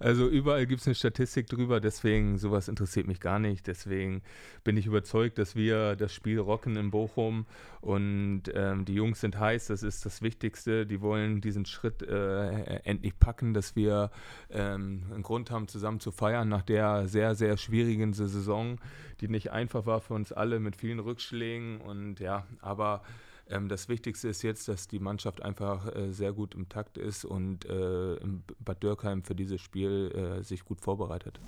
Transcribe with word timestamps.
Also 0.00 0.28
überall 0.28 0.66
gibt 0.66 0.80
es 0.80 0.86
eine 0.86 0.94
Statistik 0.94 1.46
drüber, 1.48 1.80
deswegen 1.80 2.38
sowas 2.38 2.68
interessiert 2.68 3.06
mich 3.06 3.20
gar 3.20 3.38
nicht. 3.38 3.66
Deswegen 3.66 4.22
bin 4.64 4.76
ich 4.76 4.86
überzeugt, 4.86 5.38
dass 5.38 5.56
wir 5.56 5.96
das 5.96 6.14
Spiel 6.14 6.38
rocken 6.38 6.76
in 6.76 6.90
Bochum 6.90 7.46
und 7.80 8.44
ähm, 8.54 8.84
die 8.84 8.94
Jungs 8.94 9.20
sind 9.20 9.38
heiß, 9.38 9.68
das 9.68 9.82
ist 9.82 10.04
das 10.06 10.22
Wichtigste. 10.22 10.86
Die 10.86 11.00
wollen 11.00 11.40
diesen 11.40 11.64
Schritt 11.64 12.02
äh, 12.02 12.80
endlich 12.84 13.18
packen, 13.18 13.54
dass 13.54 13.76
wir 13.76 14.10
ähm, 14.50 15.02
einen 15.12 15.22
Grund 15.22 15.50
haben, 15.50 15.68
zusammen 15.68 16.00
zu 16.00 16.10
feiern 16.10 16.48
nach 16.48 16.62
der 16.62 17.08
sehr, 17.08 17.34
sehr 17.34 17.56
schwierigen 17.56 18.12
Saison, 18.12 18.78
die 19.20 19.28
nicht 19.28 19.50
einfach 19.52 19.86
war 19.86 20.00
für 20.00 20.14
uns 20.14 20.32
alle 20.32 20.60
mit 20.60 20.76
vielen 20.76 20.98
Rückschlägen 20.98 21.80
und 21.80 22.20
ja, 22.20 22.46
aber 22.60 23.02
ähm, 23.50 23.68
das 23.68 23.88
Wichtigste 23.88 24.28
ist 24.28 24.42
jetzt, 24.42 24.68
dass 24.68 24.88
die 24.88 24.98
Mannschaft 24.98 25.42
einfach 25.42 25.94
äh, 25.94 26.12
sehr 26.12 26.32
gut 26.32 26.54
im 26.54 26.68
Takt 26.68 26.98
ist 26.98 27.24
und 27.24 27.64
äh, 27.64 28.14
in 28.16 28.44
Bad 28.60 28.82
Dürkheim 28.82 29.22
für 29.22 29.34
dieses 29.34 29.60
Spiel 29.60 30.38
äh, 30.40 30.42
sich 30.42 30.64
gut 30.64 30.80
vorbereitet. 30.80 31.40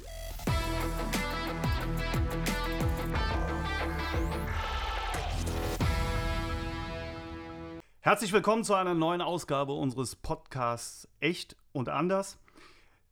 Herzlich 8.03 8.33
willkommen 8.33 8.65
zu 8.65 8.75
einer 8.75 8.95
neuen 8.95 9.21
Ausgabe 9.21 9.73
unseres 9.73 10.17
Podcasts 10.17 11.07
Echt 11.21 11.57
und 11.73 11.91
Anders. 11.91 12.39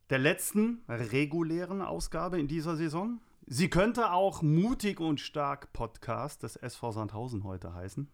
Der 0.09 0.17
letzten 0.17 0.83
regulären 0.87 1.83
Ausgabe 1.83 2.39
in 2.39 2.47
dieser 2.47 2.75
Saison. 2.75 3.21
Sie 3.45 3.69
könnte 3.69 4.11
auch 4.11 4.41
Mutig 4.41 4.99
und 4.99 5.19
Stark 5.19 5.71
Podcast 5.73 6.41
des 6.41 6.55
SV 6.55 6.91
Sandhausen 6.91 7.43
heute 7.43 7.73
heißen. 7.73 8.09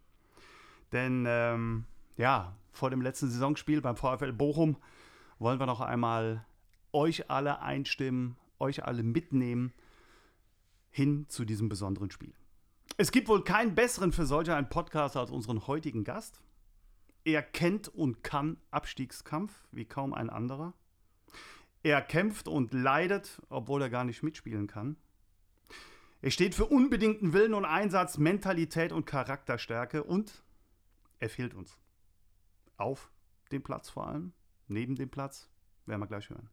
Denn 0.95 1.26
ähm, 1.27 1.84
ja, 2.16 2.55
vor 2.72 2.90
dem 2.90 3.02
letzten 3.02 3.30
Saisonspiel 3.30 3.81
beim 3.81 3.98
VfL 3.98 4.31
Bochum 4.31 4.77
wollen 5.40 5.59
wir 5.59 5.66
noch 5.66 5.81
einmal 5.81 6.45
euch 6.94 7.30
alle 7.30 7.62
einstimmen, 7.62 8.38
euch 8.59 8.86
alle 8.86 9.03
mitnehmen 9.03 9.73
hin 10.89 11.25
zu 11.28 11.44
diesem 11.44 11.67
besonderen 11.67 12.11
Spiel. 12.11 12.33
Es 12.95 13.11
gibt 13.11 13.28
wohl 13.28 13.44
keinen 13.44 13.75
besseren 13.75 14.14
für 14.14 14.25
solch 14.25 14.50
einen 14.50 14.70
Podcast 14.70 15.17
als 15.17 15.31
unseren 15.31 15.67
heutigen 15.67 16.05
Gast. 16.05 16.42
Er 17.25 17.42
kennt 17.42 17.89
und 17.89 18.23
kann 18.23 18.55
Abstiegskampf 18.72 19.52
wie 19.73 19.83
kaum 19.83 20.14
ein 20.14 20.30
anderer. 20.30 20.72
Er 21.83 22.02
kämpft 22.02 22.48
und 22.48 22.73
leidet, 22.73 23.42
obwohl 23.50 23.81
er 23.81 23.89
gar 23.89 24.05
nicht 24.05 24.23
mitspielen 24.23 24.67
kann. 24.67 24.95
Er 26.22 26.31
steht 26.31 26.55
für 26.55 26.67
unbedingten 26.67 27.33
Willen 27.33 27.53
und 27.53 27.66
Einsatz, 27.66 28.17
Mentalität 28.17 28.94
und 28.94 29.05
Charakterstärke 29.05 30.02
und 30.02 30.45
er 31.19 31.30
fehlt 31.30 31.53
uns. 31.53 31.77
Auf 32.77 33.11
dem 33.52 33.63
Platz 33.63 33.89
vor 33.89 34.08
allem, 34.08 34.33
neben 34.67 34.95
dem 34.95 35.09
Platz, 35.09 35.49
werden 35.85 36.02
wir 36.02 36.08
gleich 36.08 36.30
hören. 36.30 36.49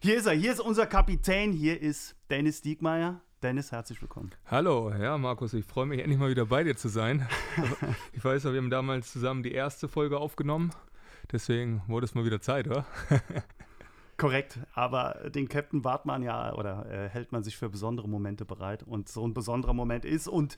Hier 0.00 0.16
ist 0.16 0.26
er, 0.26 0.32
hier 0.32 0.52
ist 0.52 0.60
unser 0.60 0.86
Kapitän, 0.86 1.52
hier 1.52 1.80
ist 1.80 2.16
Dennis 2.30 2.62
Diekmeyer. 2.62 3.20
Dennis, 3.42 3.72
herzlich 3.72 4.00
willkommen. 4.00 4.30
Hallo, 4.46 4.90
ja, 4.94 5.18
Markus, 5.18 5.52
ich 5.52 5.66
freue 5.66 5.86
mich 5.86 6.00
endlich 6.00 6.18
mal 6.18 6.30
wieder 6.30 6.46
bei 6.46 6.64
dir 6.64 6.76
zu 6.76 6.88
sein. 6.88 7.28
ich 8.12 8.24
weiß, 8.24 8.44
wir 8.44 8.56
haben 8.56 8.70
damals 8.70 9.12
zusammen 9.12 9.42
die 9.42 9.52
erste 9.52 9.86
Folge 9.86 10.18
aufgenommen, 10.18 10.70
deswegen 11.30 11.82
wurde 11.86 12.06
es 12.06 12.14
mal 12.14 12.24
wieder 12.24 12.40
Zeit, 12.40 12.66
oder? 12.66 12.86
Korrekt, 14.16 14.60
aber 14.74 15.30
den 15.34 15.48
Captain 15.48 15.82
wart 15.82 16.06
man 16.06 16.22
ja 16.22 16.54
oder 16.54 16.86
äh, 16.90 17.08
hält 17.08 17.32
man 17.32 17.42
sich 17.42 17.56
für 17.56 17.68
besondere 17.68 18.08
Momente 18.08 18.44
bereit 18.44 18.84
und 18.84 19.08
so 19.08 19.26
ein 19.26 19.34
besonderer 19.34 19.74
Moment 19.74 20.04
ist. 20.04 20.28
Und 20.28 20.56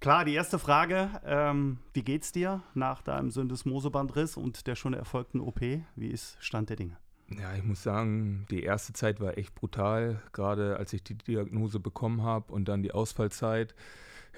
klar, 0.00 0.24
die 0.24 0.34
erste 0.34 0.58
Frage: 0.58 1.10
ähm, 1.24 1.78
Wie 1.92 2.02
geht's 2.02 2.32
dir 2.32 2.62
nach 2.72 3.02
deinem 3.02 3.30
Syndesmosebandriss 3.30 4.36
und 4.36 4.66
der 4.66 4.74
schon 4.74 4.94
erfolgten 4.94 5.40
OP? 5.40 5.60
Wie 5.60 6.08
ist 6.08 6.36
Stand 6.40 6.70
der 6.70 6.76
Dinge? 6.76 6.96
Ja, 7.28 7.54
ich 7.54 7.62
muss 7.62 7.82
sagen, 7.82 8.46
die 8.50 8.62
erste 8.62 8.92
Zeit 8.92 9.20
war 9.20 9.38
echt 9.38 9.54
brutal, 9.54 10.22
gerade 10.32 10.76
als 10.76 10.92
ich 10.92 11.02
die 11.02 11.16
Diagnose 11.16 11.80
bekommen 11.80 12.22
habe 12.22 12.52
und 12.52 12.68
dann 12.68 12.82
die 12.82 12.92
Ausfallzeit. 12.92 13.74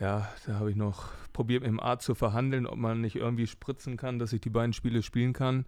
Ja, 0.00 0.28
da 0.46 0.54
habe 0.54 0.70
ich 0.70 0.76
noch 0.76 1.10
probiert 1.32 1.62
mit 1.62 1.68
dem 1.68 1.80
Arzt 1.80 2.04
zu 2.04 2.14
verhandeln, 2.14 2.66
ob 2.66 2.76
man 2.76 3.00
nicht 3.00 3.16
irgendwie 3.16 3.46
spritzen 3.46 3.96
kann, 3.96 4.18
dass 4.18 4.32
ich 4.32 4.40
die 4.40 4.50
beiden 4.50 4.72
Spiele 4.72 5.02
spielen 5.02 5.32
kann. 5.32 5.64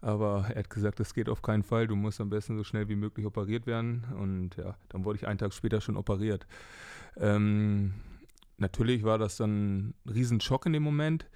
Aber 0.00 0.46
er 0.50 0.60
hat 0.60 0.70
gesagt, 0.70 1.00
das 1.00 1.14
geht 1.14 1.28
auf 1.28 1.42
keinen 1.42 1.62
Fall. 1.62 1.86
Du 1.86 1.96
musst 1.96 2.20
am 2.20 2.30
besten 2.30 2.56
so 2.56 2.64
schnell 2.64 2.88
wie 2.88 2.96
möglich 2.96 3.26
operiert 3.26 3.66
werden. 3.66 4.04
Und 4.18 4.56
ja, 4.56 4.76
dann 4.88 5.04
wurde 5.04 5.18
ich 5.18 5.26
einen 5.26 5.38
Tag 5.38 5.52
später 5.52 5.80
schon 5.80 5.96
operiert. 5.96 6.46
Ähm, 7.16 7.94
natürlich 8.58 9.04
war 9.04 9.18
das 9.18 9.36
dann 9.36 9.88
ein 9.88 9.94
Riesenschock 10.08 10.66
in 10.66 10.74
dem 10.74 10.82
Moment. 10.82 11.26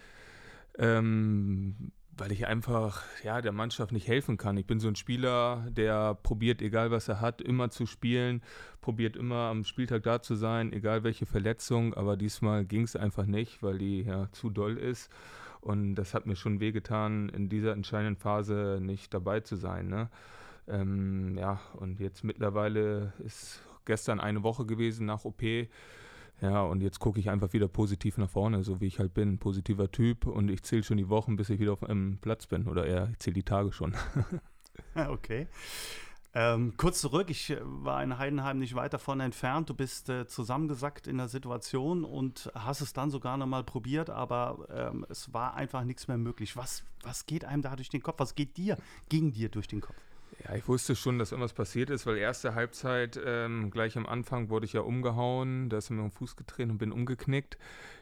Ähm, 0.78 1.92
weil 2.16 2.32
ich 2.32 2.46
einfach 2.46 3.02
ja, 3.24 3.40
der 3.40 3.52
Mannschaft 3.52 3.92
nicht 3.92 4.08
helfen 4.08 4.36
kann. 4.36 4.56
Ich 4.56 4.66
bin 4.66 4.80
so 4.80 4.88
ein 4.88 4.96
Spieler, 4.96 5.66
der 5.70 6.14
probiert, 6.14 6.62
egal 6.62 6.90
was 6.90 7.08
er 7.08 7.20
hat, 7.20 7.40
immer 7.40 7.70
zu 7.70 7.86
spielen, 7.86 8.42
probiert 8.80 9.16
immer 9.16 9.50
am 9.50 9.64
Spieltag 9.64 10.02
da 10.02 10.20
zu 10.20 10.34
sein, 10.34 10.72
egal 10.72 11.02
welche 11.04 11.26
Verletzung, 11.26 11.94
aber 11.94 12.16
diesmal 12.16 12.64
ging 12.64 12.82
es 12.82 12.96
einfach 12.96 13.26
nicht, 13.26 13.62
weil 13.62 13.78
die 13.78 14.02
ja 14.02 14.30
zu 14.32 14.50
doll 14.50 14.76
ist. 14.76 15.10
Und 15.60 15.94
das 15.94 16.14
hat 16.14 16.26
mir 16.26 16.36
schon 16.36 16.60
wehgetan, 16.60 17.28
in 17.28 17.48
dieser 17.48 17.72
entscheidenden 17.72 18.16
Phase 18.16 18.78
nicht 18.80 19.12
dabei 19.12 19.40
zu 19.40 19.56
sein. 19.56 19.88
Ne? 19.88 20.08
Ähm, 20.68 21.36
ja, 21.36 21.60
und 21.74 22.00
jetzt 22.00 22.24
mittlerweile 22.24 23.12
ist 23.24 23.60
gestern 23.84 24.20
eine 24.20 24.42
Woche 24.42 24.64
gewesen 24.64 25.06
nach 25.06 25.24
OP. 25.24 25.42
Ja, 26.40 26.62
und 26.62 26.80
jetzt 26.80 27.00
gucke 27.00 27.20
ich 27.20 27.28
einfach 27.28 27.52
wieder 27.52 27.68
positiv 27.68 28.16
nach 28.16 28.30
vorne, 28.30 28.64
so 28.64 28.80
wie 28.80 28.86
ich 28.86 28.98
halt 28.98 29.12
bin. 29.12 29.38
Positiver 29.38 29.90
Typ 29.90 30.26
und 30.26 30.50
ich 30.50 30.62
zähle 30.62 30.82
schon 30.82 30.96
die 30.96 31.08
Wochen, 31.08 31.36
bis 31.36 31.50
ich 31.50 31.60
wieder 31.60 31.72
auf 31.72 31.84
einem 31.84 32.18
Platz 32.18 32.46
bin. 32.46 32.66
Oder 32.66 32.86
eher, 32.86 33.08
ich 33.12 33.18
zähle 33.18 33.34
die 33.34 33.42
Tage 33.42 33.72
schon. 33.72 33.94
okay. 35.08 35.46
Ähm, 36.32 36.74
kurz 36.76 37.00
zurück, 37.00 37.28
ich 37.28 37.50
äh, 37.50 37.58
war 37.60 38.02
in 38.02 38.16
Heidenheim 38.16 38.58
nicht 38.58 38.76
weit 38.76 38.92
davon 38.92 39.18
entfernt. 39.18 39.68
Du 39.68 39.74
bist 39.74 40.08
äh, 40.08 40.28
zusammengesackt 40.28 41.08
in 41.08 41.18
der 41.18 41.26
Situation 41.26 42.04
und 42.04 42.50
hast 42.54 42.82
es 42.82 42.92
dann 42.92 43.10
sogar 43.10 43.36
nochmal 43.36 43.64
probiert, 43.64 44.10
aber 44.10 44.66
ähm, 44.72 45.04
es 45.08 45.34
war 45.34 45.54
einfach 45.54 45.82
nichts 45.82 46.06
mehr 46.06 46.18
möglich. 46.18 46.56
Was, 46.56 46.84
was 47.02 47.26
geht 47.26 47.44
einem 47.44 47.62
da 47.62 47.74
durch 47.74 47.88
den 47.88 48.02
Kopf? 48.02 48.20
Was 48.20 48.36
geht 48.36 48.56
dir, 48.56 48.76
ging 49.08 49.32
dir 49.32 49.48
durch 49.48 49.66
den 49.66 49.80
Kopf? 49.80 49.96
Ja, 50.44 50.54
ich 50.54 50.66
wusste 50.68 50.96
schon, 50.96 51.18
dass 51.18 51.32
irgendwas 51.32 51.52
passiert 51.52 51.90
ist, 51.90 52.06
weil 52.06 52.16
erste 52.16 52.54
Halbzeit, 52.54 53.20
ähm, 53.22 53.70
gleich 53.70 53.96
am 53.98 54.06
Anfang 54.06 54.48
wurde 54.48 54.64
ich 54.64 54.72
ja 54.72 54.80
umgehauen, 54.80 55.68
da 55.68 55.78
ist 55.78 55.90
mir 55.90 56.02
am 56.02 56.10
Fuß 56.10 56.36
getreten 56.36 56.70
und 56.70 56.78
bin 56.78 56.92
umgeknickt. 56.92 57.58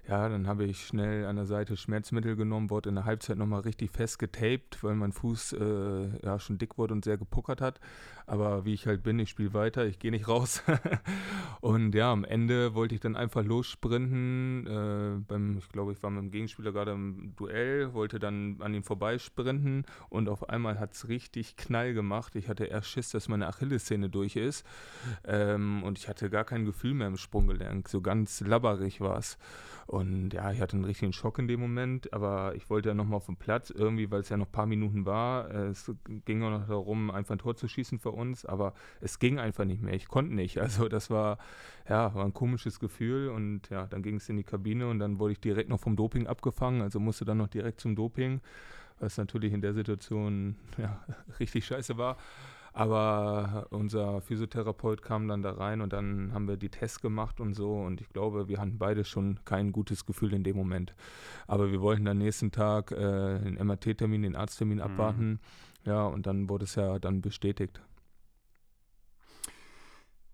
Ja, 0.08 0.26
dann 0.30 0.46
habe 0.46 0.64
ich 0.64 0.86
schnell 0.86 1.26
an 1.26 1.36
der 1.36 1.44
Seite 1.44 1.76
Schmerzmittel 1.76 2.34
genommen, 2.34 2.70
wurde 2.70 2.88
in 2.88 2.94
der 2.94 3.04
Halbzeit 3.04 3.36
nochmal 3.36 3.60
richtig 3.60 3.90
fest 3.90 4.18
getaped, 4.18 4.82
weil 4.82 4.94
mein 4.94 5.12
Fuß 5.12 5.52
äh, 5.52 6.24
ja 6.24 6.38
schon 6.38 6.56
dick 6.56 6.78
wurde 6.78 6.94
und 6.94 7.04
sehr 7.04 7.18
gepuckert 7.18 7.60
hat. 7.60 7.78
Aber 8.26 8.64
wie 8.64 8.72
ich 8.72 8.86
halt 8.86 9.02
bin, 9.02 9.18
ich 9.18 9.28
spiele 9.28 9.52
weiter, 9.52 9.84
ich 9.84 9.98
gehe 9.98 10.10
nicht 10.10 10.26
raus. 10.26 10.62
und 11.60 11.94
ja, 11.94 12.10
am 12.10 12.24
Ende 12.24 12.74
wollte 12.74 12.94
ich 12.94 13.02
dann 13.02 13.16
einfach 13.16 13.44
lossprinten. 13.44 14.66
Äh, 14.66 15.20
beim, 15.28 15.58
ich 15.58 15.68
glaube, 15.68 15.92
ich 15.92 16.02
war 16.02 16.08
mit 16.08 16.22
dem 16.22 16.30
Gegenspieler 16.30 16.72
gerade 16.72 16.92
im 16.92 17.34
Duell, 17.36 17.92
wollte 17.92 18.18
dann 18.18 18.56
an 18.60 18.72
ihm 18.72 18.84
vorbeisprinten 18.84 19.84
und 20.08 20.30
auf 20.30 20.48
einmal 20.48 20.80
hat 20.80 20.94
es 20.94 21.08
richtig 21.08 21.56
Knall 21.56 21.92
gemacht. 21.92 22.34
Ich 22.34 22.48
hatte 22.48 22.64
erst 22.64 22.88
Schiss, 22.88 23.10
dass 23.10 23.28
meine 23.28 23.46
Achillessehne 23.46 24.08
durch 24.08 24.36
ist. 24.36 24.64
Ähm, 25.26 25.82
und 25.82 25.98
ich 25.98 26.08
hatte 26.08 26.30
gar 26.30 26.44
kein 26.44 26.64
Gefühl 26.64 26.94
mehr 26.94 27.08
im 27.08 27.18
Sprunggelenk. 27.18 27.90
So 27.90 28.00
ganz 28.00 28.40
labberig 28.40 29.02
war 29.02 29.18
es. 29.18 29.36
Und 29.98 30.32
ja, 30.32 30.52
ich 30.52 30.60
hatte 30.60 30.76
einen 30.76 30.84
richtigen 30.84 31.12
Schock 31.12 31.40
in 31.40 31.48
dem 31.48 31.58
Moment, 31.58 32.12
aber 32.12 32.54
ich 32.54 32.70
wollte 32.70 32.90
ja 32.90 32.94
nochmal 32.94 33.16
auf 33.16 33.26
den 33.26 33.36
Platz, 33.36 33.70
irgendwie, 33.70 34.08
weil 34.12 34.20
es 34.20 34.28
ja 34.28 34.36
noch 34.36 34.46
ein 34.46 34.52
paar 34.52 34.66
Minuten 34.66 35.06
war. 35.06 35.50
Es 35.50 35.90
ging 36.24 36.44
auch 36.44 36.50
noch 36.50 36.68
darum, 36.68 37.10
einfach 37.10 37.34
ein 37.34 37.38
Tor 37.38 37.56
zu 37.56 37.66
schießen 37.66 37.98
für 37.98 38.12
uns, 38.12 38.46
aber 38.46 38.74
es 39.00 39.18
ging 39.18 39.40
einfach 39.40 39.64
nicht 39.64 39.82
mehr. 39.82 39.94
Ich 39.94 40.06
konnte 40.06 40.34
nicht. 40.34 40.58
Also 40.68 40.86
das 40.86 41.08
war, 41.08 41.38
ja, 41.88 42.14
war 42.14 42.26
ein 42.26 42.34
komisches 42.34 42.78
Gefühl 42.78 43.30
und 43.30 43.70
ja, 43.70 43.86
dann 43.86 44.02
ging 44.02 44.16
es 44.16 44.28
in 44.28 44.36
die 44.36 44.44
Kabine 44.44 44.86
und 44.86 44.98
dann 44.98 45.18
wurde 45.18 45.32
ich 45.32 45.40
direkt 45.40 45.70
noch 45.70 45.80
vom 45.80 45.96
Doping 45.96 46.26
abgefangen, 46.26 46.82
also 46.82 47.00
musste 47.00 47.24
dann 47.24 47.38
noch 47.38 47.48
direkt 47.48 47.80
zum 47.80 47.96
Doping, 47.96 48.42
was 49.00 49.16
natürlich 49.16 49.54
in 49.54 49.62
der 49.62 49.72
Situation 49.72 50.56
ja, 50.76 51.02
richtig 51.40 51.64
scheiße 51.64 51.96
war. 51.96 52.18
Aber 52.78 53.66
unser 53.70 54.20
Physiotherapeut 54.20 55.02
kam 55.02 55.26
dann 55.26 55.42
da 55.42 55.50
rein 55.50 55.80
und 55.80 55.92
dann 55.92 56.32
haben 56.32 56.46
wir 56.46 56.56
die 56.56 56.68
Tests 56.68 57.00
gemacht 57.00 57.40
und 57.40 57.54
so. 57.54 57.72
Und 57.72 58.00
ich 58.00 58.08
glaube, 58.10 58.46
wir 58.46 58.60
hatten 58.60 58.78
beide 58.78 59.04
schon 59.04 59.40
kein 59.44 59.72
gutes 59.72 60.06
Gefühl 60.06 60.32
in 60.32 60.44
dem 60.44 60.56
Moment. 60.56 60.94
Aber 61.48 61.72
wir 61.72 61.80
wollten 61.80 62.04
dann 62.04 62.18
nächsten 62.18 62.52
Tag 62.52 62.92
äh, 62.92 63.40
den 63.40 63.54
MRT-Termin, 63.54 64.22
den 64.22 64.36
Arzttermin 64.36 64.78
mhm. 64.78 64.84
abwarten. 64.84 65.40
Ja, 65.84 66.06
und 66.06 66.28
dann 66.28 66.48
wurde 66.48 66.66
es 66.66 66.76
ja 66.76 67.00
dann 67.00 67.20
bestätigt. 67.20 67.80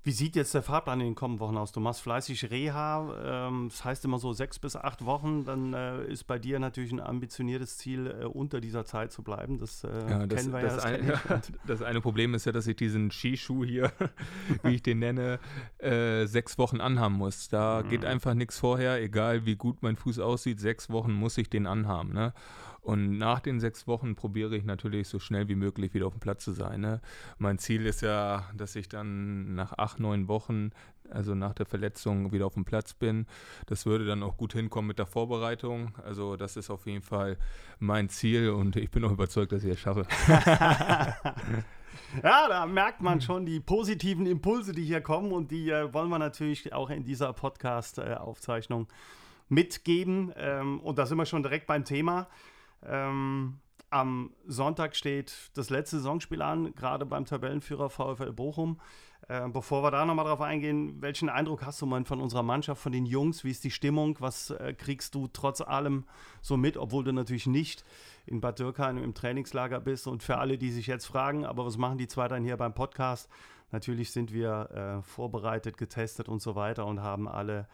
Wie 0.07 0.13
sieht 0.13 0.37
jetzt 0.37 0.53
der 0.53 0.63
Fahrplan 0.63 1.01
in 1.01 1.07
den 1.07 1.15
kommenden 1.15 1.41
Wochen 1.41 1.57
aus? 1.57 1.73
Du 1.73 1.81
machst 1.81 2.03
fleißig 2.03 2.51
Reha, 2.51 3.47
ähm, 3.49 3.71
das 3.71 3.87
heißt 3.87 4.05
immer 4.05 4.19
so 4.19 4.35
sechs 4.35 4.59
bis 4.59 4.77
acht 4.77 5.07
Wochen. 5.07 5.47
Dann 5.47 5.73
äh, 5.73 6.05
ist 6.05 6.25
bei 6.25 6.39
dir 6.39 6.59
natürlich 6.59 6.93
ein 6.93 7.01
ambitioniertes 7.01 7.79
Ziel, 7.79 8.15
äh, 8.21 8.27
unter 8.27 8.61
dieser 8.61 8.85
Zeit 8.85 9.13
zu 9.13 9.23
bleiben. 9.23 9.59
Das, 9.59 9.83
äh, 9.83 9.89
ja, 9.89 10.27
das 10.27 10.41
kennen 10.41 10.53
wir 10.53 10.61
das 10.61 10.73
ja. 10.73 10.77
Das, 10.77 10.85
ein, 10.85 11.09
ja, 11.09 11.41
das 11.67 11.81
eine 11.81 12.03
Problem 12.03 12.35
ist 12.35 12.45
ja, 12.45 12.53
dass 12.53 12.67
ich 12.67 12.77
diesen 12.77 13.11
Skischuh 13.11 13.65
hier, 13.65 13.93
wie 14.63 14.75
ich 14.75 14.83
den 14.83 14.99
nenne, 14.99 15.39
äh, 15.79 16.27
sechs 16.27 16.59
Wochen 16.59 16.83
anhaben 16.83 17.15
muss. 17.15 17.49
Da 17.49 17.83
mhm. 17.83 17.89
geht 17.89 18.05
einfach 18.05 18.35
nichts 18.35 18.59
vorher, 18.59 19.01
egal 19.01 19.47
wie 19.47 19.57
gut 19.57 19.83
mein 19.83 19.97
Fuß 19.97 20.19
aussieht. 20.19 20.61
Sechs 20.61 20.91
Wochen 20.91 21.15
muss 21.15 21.39
ich 21.39 21.49
den 21.49 21.67
anhaben. 21.67 22.13
Ne? 22.13 22.35
Und 22.85 23.17
nach 23.17 23.41
den 23.41 23.61
sechs 23.61 23.87
Wochen 23.87 24.15
probiere 24.15 24.55
ich 24.57 24.65
natürlich 24.65 25.09
so 25.09 25.19
schnell 25.19 25.49
wie 25.49 25.55
möglich 25.55 25.95
wieder 25.95 26.07
auf 26.07 26.13
dem 26.13 26.21
Platz 26.21 26.45
zu 26.45 26.53
sein. 26.53 26.83
Ne? 26.83 27.01
Mein 27.39 27.59
Ziel 27.59 27.87
ist 27.87 28.03
ja, 28.03 28.45
dass 28.55 28.77
ich 28.77 28.91
dann 28.91 29.55
nach 29.55 29.73
acht, 29.79 29.99
neun 29.99 30.29
Wochen, 30.29 30.71
also 31.09 31.35
nach 31.35 31.55
der 31.55 31.65
Verletzung, 31.65 32.31
wieder 32.33 32.45
auf 32.45 32.55
dem 32.55 32.67
Platz 32.67 32.93
bin. 32.93 33.27
Das 33.67 33.87
würde 33.87 34.05
dann 34.05 34.23
auch 34.23 34.37
gut 34.37 34.53
hinkommen 34.53 34.89
mit 34.89 34.99
der 34.99 35.07
Vorbereitung. 35.07 35.95
Also 36.05 36.37
das 36.37 36.59
ist 36.59 36.69
auf 36.69 36.87
jeden 36.87 37.01
Fall 37.01 37.39
mein 37.79 38.11
Ziel 38.11 38.51
und 38.51 38.77
ich 38.77 38.91
bin 38.91 39.03
auch 39.05 39.13
überzeugt, 39.13 39.53
dass 39.53 39.65
ich 39.65 39.73
es 39.73 39.81
schaffe. 39.81 40.07
Ja, 42.23 42.49
da 42.49 42.67
merkt 42.67 43.01
man 43.03 43.21
schon 43.21 43.45
die 43.45 43.61
positiven 43.61 44.27
Impulse, 44.27 44.73
die 44.73 44.85
hier 44.85 45.01
kommen 45.01 45.33
und 45.33 45.51
die 45.51 45.71
äh, 45.71 45.93
wollen 45.93 46.09
wir 46.11 46.19
natürlich 46.19 46.73
auch 46.73 46.91
in 46.91 47.05
dieser 47.05 47.33
Podcast-Aufzeichnung 47.33 48.85
äh, 48.85 48.95
mitgeben. 49.49 50.33
Ähm, 50.37 50.81
und 50.81 50.99
da 50.99 51.07
sind 51.07 51.19
wir 51.19 51.27
schon 51.27 51.43
direkt 51.43 51.67
beim 51.67 51.85
Thema. 51.85 52.29
Ähm, 52.87 53.61
am 53.91 54.33
Sonntag 54.47 54.97
steht 54.97 55.51
das 55.55 55.71
letzte 55.71 55.99
Saisonspiel 55.99 56.43
an, 56.43 56.75
gerade 56.75 57.07
beim 57.07 57.27
Tabellenführer 57.27 57.91
VfL 57.91 58.33
Bochum. 58.33 58.81
Äh, 59.29 59.49
bevor 59.49 59.83
wir 59.83 59.91
da 59.91 60.05
nochmal 60.05 60.27
drauf 60.27 60.41
eingehen, 60.41 61.01
welchen 61.01 61.29
Eindruck 61.29 61.65
hast 61.65 61.81
du 61.81 61.87
mal 61.87 62.05
von 62.05 62.21
unserer 62.21 62.43
Mannschaft, 62.43 62.83
von 62.83 62.93
den 62.93 63.07
Jungs? 63.07 63.45
Wie 63.45 63.51
ist 63.51 63.65
die 63.65 63.71
Stimmung? 63.71 64.17
Was 64.21 64.51
äh, 64.51 64.75
kriegst 64.75 65.15
du 65.15 65.29
trotz 65.29 65.61
allem 65.61 66.05
so 66.43 66.57
mit, 66.57 66.77
obwohl 66.77 67.05
du 67.05 67.13
natürlich 67.13 67.47
nicht 67.47 67.85
in 68.27 68.41
Bad 68.41 68.59
Dürkheim 68.59 68.99
im 68.99 69.15
Trainingslager 69.15 69.81
bist? 69.81 70.07
Und 70.07 70.23
für 70.23 70.39
alle, 70.39 70.59
die 70.59 70.73
sich 70.73 70.89
jetzt 70.89 71.07
fragen, 71.07 71.47
aber 71.47 71.65
was 71.65 71.79
machen 71.79 71.97
die 71.97 72.09
zwei 72.09 72.29
dann 72.29 72.45
hier 72.45 72.57
beim 72.57 72.75
Podcast? 72.75 73.31
Natürlich 73.71 74.13
sind 74.13 74.33
wir 74.33 74.71
äh, 74.73 75.03
vorbereitet, 75.03 75.79
getestet 75.79 76.29
und 76.29 76.43
so 76.43 76.55
weiter 76.55 76.85
und 76.85 77.01
haben 77.01 77.27
alle 77.27 77.67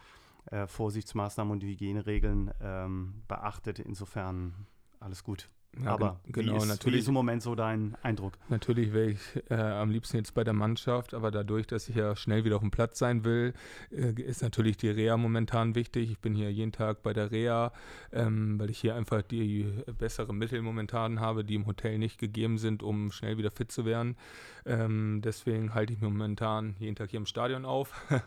äh, 0.45 0.67
Vorsichtsmaßnahmen 0.67 1.51
und 1.51 1.63
Hygieneregeln 1.63 2.51
ähm, 2.61 3.23
beachtet. 3.27 3.79
Insofern 3.79 4.67
alles 5.01 5.23
gut. 5.23 5.49
Ja, 5.79 5.91
Aber 5.91 6.19
genau, 6.25 6.53
wie 6.53 6.57
ist, 6.57 6.65
natürlich, 6.67 6.95
wie 6.97 6.99
ist 6.99 7.07
im 7.07 7.13
Moment 7.13 7.41
so 7.41 7.55
dein 7.55 7.95
Eindruck? 8.01 8.33
Natürlich 8.49 8.91
wäre 8.91 9.11
ich 9.11 9.19
äh, 9.49 9.53
am 9.53 9.89
liebsten 9.89 10.17
jetzt 10.17 10.33
bei 10.33 10.43
der 10.43 10.53
Mannschaft, 10.53 11.13
aber 11.13 11.31
dadurch, 11.31 11.65
dass 11.65 11.87
ich 11.87 11.95
ja 11.95 12.13
schnell 12.17 12.43
wieder 12.43 12.57
auf 12.57 12.61
dem 12.61 12.71
Platz 12.71 12.99
sein 12.99 13.23
will, 13.23 13.53
äh, 13.89 14.11
ist 14.21 14.41
natürlich 14.41 14.75
die 14.75 14.89
Reha 14.89 15.15
momentan 15.15 15.73
wichtig. 15.73 16.11
Ich 16.11 16.19
bin 16.19 16.35
hier 16.35 16.51
jeden 16.51 16.73
Tag 16.73 17.03
bei 17.03 17.13
der 17.13 17.31
Reha, 17.31 17.71
ähm, 18.11 18.59
weil 18.59 18.69
ich 18.69 18.79
hier 18.79 18.95
einfach 18.95 19.21
die 19.21 19.71
besseren 19.97 20.37
Mittel 20.37 20.61
momentan 20.61 21.21
habe, 21.21 21.45
die 21.45 21.55
im 21.55 21.65
Hotel 21.65 21.97
nicht 21.99 22.19
gegeben 22.19 22.57
sind, 22.57 22.83
um 22.83 23.09
schnell 23.11 23.37
wieder 23.37 23.51
fit 23.51 23.71
zu 23.71 23.85
werden. 23.85 24.17
Ähm, 24.65 25.21
deswegen 25.23 25.73
halte 25.73 25.93
ich 25.93 26.01
mir 26.01 26.09
momentan 26.09 26.75
jeden 26.79 26.95
Tag 26.95 27.11
hier 27.11 27.19
im 27.19 27.25
Stadion 27.25 27.63
auf. 27.63 27.93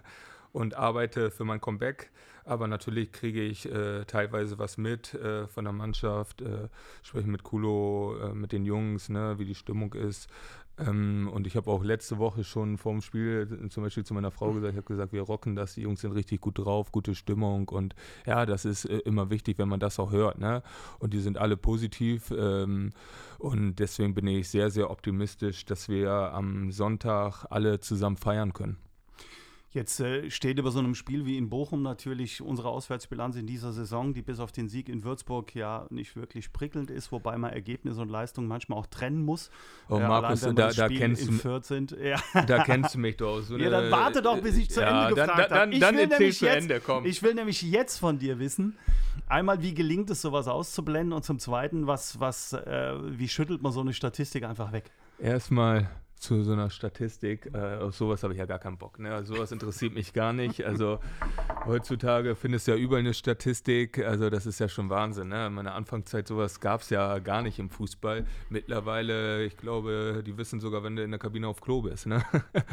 und 0.54 0.76
arbeite 0.76 1.30
für 1.30 1.44
mein 1.44 1.60
Comeback. 1.60 2.10
Aber 2.44 2.68
natürlich 2.68 3.10
kriege 3.10 3.42
ich 3.42 3.70
äh, 3.70 4.04
teilweise 4.04 4.58
was 4.58 4.76
mit 4.76 5.14
äh, 5.14 5.46
von 5.48 5.64
der 5.64 5.72
Mannschaft, 5.72 6.42
äh, 6.42 6.68
spreche 7.02 7.26
mit 7.26 7.42
Kulo, 7.42 8.16
äh, 8.18 8.34
mit 8.34 8.52
den 8.52 8.64
Jungs, 8.64 9.08
ne, 9.08 9.38
wie 9.38 9.46
die 9.46 9.54
Stimmung 9.54 9.94
ist. 9.94 10.28
Ähm, 10.78 11.30
und 11.32 11.46
ich 11.46 11.56
habe 11.56 11.70
auch 11.70 11.82
letzte 11.82 12.18
Woche 12.18 12.44
schon 12.44 12.78
vor 12.78 12.92
dem 12.92 13.00
Spiel 13.00 13.68
zum 13.70 13.82
Beispiel 13.82 14.04
zu 14.04 14.12
meiner 14.12 14.30
Frau 14.30 14.52
gesagt, 14.52 14.72
ich 14.72 14.76
habe 14.76 14.86
gesagt, 14.86 15.12
wir 15.12 15.22
rocken 15.22 15.56
das, 15.56 15.74
die 15.74 15.82
Jungs 15.82 16.00
sind 16.02 16.12
richtig 16.12 16.40
gut 16.40 16.58
drauf, 16.58 16.92
gute 16.92 17.14
Stimmung 17.14 17.68
und 17.68 17.94
ja, 18.26 18.44
das 18.44 18.64
ist 18.64 18.84
äh, 18.84 18.98
immer 18.98 19.30
wichtig, 19.30 19.58
wenn 19.58 19.68
man 19.68 19.80
das 19.80 19.98
auch 19.98 20.12
hört. 20.12 20.38
Ne? 20.38 20.62
Und 20.98 21.14
die 21.14 21.20
sind 21.20 21.38
alle 21.38 21.56
positiv 21.56 22.32
ähm, 22.36 22.90
und 23.38 23.76
deswegen 23.76 24.14
bin 24.14 24.26
ich 24.26 24.48
sehr, 24.48 24.70
sehr 24.70 24.90
optimistisch, 24.90 25.64
dass 25.64 25.88
wir 25.88 26.10
am 26.10 26.70
Sonntag 26.70 27.46
alle 27.50 27.80
zusammen 27.80 28.16
feiern 28.16 28.52
können. 28.52 28.76
Jetzt 29.74 29.98
äh, 29.98 30.30
steht 30.30 30.60
über 30.60 30.70
so 30.70 30.78
einem 30.78 30.94
Spiel 30.94 31.26
wie 31.26 31.36
in 31.36 31.48
Bochum 31.48 31.82
natürlich 31.82 32.40
unsere 32.40 32.68
Auswärtsbilanz 32.68 33.34
in 33.34 33.48
dieser 33.48 33.72
Saison, 33.72 34.14
die 34.14 34.22
bis 34.22 34.38
auf 34.38 34.52
den 34.52 34.68
Sieg 34.68 34.88
in 34.88 35.02
Würzburg 35.02 35.52
ja 35.52 35.88
nicht 35.90 36.14
wirklich 36.14 36.52
prickelnd 36.52 36.92
ist, 36.92 37.10
wobei 37.10 37.36
man 37.36 37.52
Ergebnis 37.52 37.98
und 37.98 38.08
Leistung 38.08 38.46
manchmal 38.46 38.78
auch 38.78 38.86
trennen 38.86 39.24
muss. 39.24 39.50
Oh, 39.88 39.96
äh, 39.96 40.06
Markus, 40.06 40.42
da, 40.42 40.70
da, 40.70 40.88
kennst 40.88 41.28
du. 41.28 41.96
Ja. 42.00 42.22
da 42.46 42.62
kennst 42.62 42.94
du 42.94 43.00
mich 43.00 43.16
doch. 43.16 43.40
So 43.40 43.58
ja, 43.58 43.68
dann 43.68 43.90
warte 43.90 44.22
doch, 44.22 44.40
bis 44.40 44.56
ich 44.58 44.70
zu 44.70 44.80
ja, 44.80 45.06
Ende 45.08 45.16
gefragt 45.16 45.50
habe. 45.50 45.74
Ich, 45.74 45.80
dann 45.80 45.96
will 45.96 46.06
nämlich 46.06 46.40
jetzt, 46.40 46.56
Ende, 46.56 46.78
komm. 46.78 47.04
ich 47.04 47.20
will 47.24 47.34
nämlich 47.34 47.60
jetzt 47.62 47.98
von 47.98 48.20
dir 48.20 48.38
wissen, 48.38 48.76
einmal, 49.26 49.60
wie 49.60 49.74
gelingt 49.74 50.08
es, 50.08 50.22
sowas 50.22 50.46
auszublenden 50.46 51.12
und 51.12 51.24
zum 51.24 51.40
Zweiten, 51.40 51.88
was, 51.88 52.20
was, 52.20 52.52
äh, 52.52 52.94
wie 53.18 53.26
schüttelt 53.26 53.60
man 53.60 53.72
so 53.72 53.80
eine 53.80 53.92
Statistik 53.92 54.44
einfach 54.44 54.70
weg? 54.70 54.92
Erstmal 55.18 55.90
zu 56.24 56.42
so 56.42 56.52
einer 56.52 56.70
Statistik. 56.70 57.50
Äh, 57.52 57.76
auf 57.76 57.94
sowas 57.94 58.22
habe 58.22 58.32
ich 58.32 58.38
ja 58.38 58.46
gar 58.46 58.58
keinen 58.58 58.78
Bock. 58.78 58.98
Ne? 58.98 59.12
Also 59.12 59.34
sowas 59.34 59.52
interessiert 59.52 59.92
mich 59.92 60.14
gar 60.14 60.32
nicht. 60.32 60.64
Also 60.64 60.98
heutzutage 61.66 62.34
findest 62.34 62.66
du 62.66 62.72
ja 62.72 62.78
überall 62.78 63.00
eine 63.00 63.12
Statistik. 63.12 63.98
Also 63.98 64.30
das 64.30 64.46
ist 64.46 64.58
ja 64.58 64.68
schon 64.68 64.88
Wahnsinn. 64.88 65.28
Ne? 65.28 65.48
In 65.48 65.52
meiner 65.52 65.74
Anfangszeit 65.74 66.26
sowas 66.26 66.60
gab 66.60 66.80
es 66.80 66.88
ja 66.88 67.18
gar 67.18 67.42
nicht 67.42 67.58
im 67.58 67.68
Fußball. 67.68 68.24
Mittlerweile, 68.48 69.44
ich 69.44 69.58
glaube, 69.58 70.22
die 70.26 70.38
wissen 70.38 70.60
sogar, 70.60 70.82
wenn 70.82 70.96
du 70.96 71.04
in 71.04 71.10
der 71.10 71.20
Kabine 71.20 71.46
auf 71.46 71.60
Klo 71.60 71.82
bist. 71.82 72.06
Ne? 72.06 72.24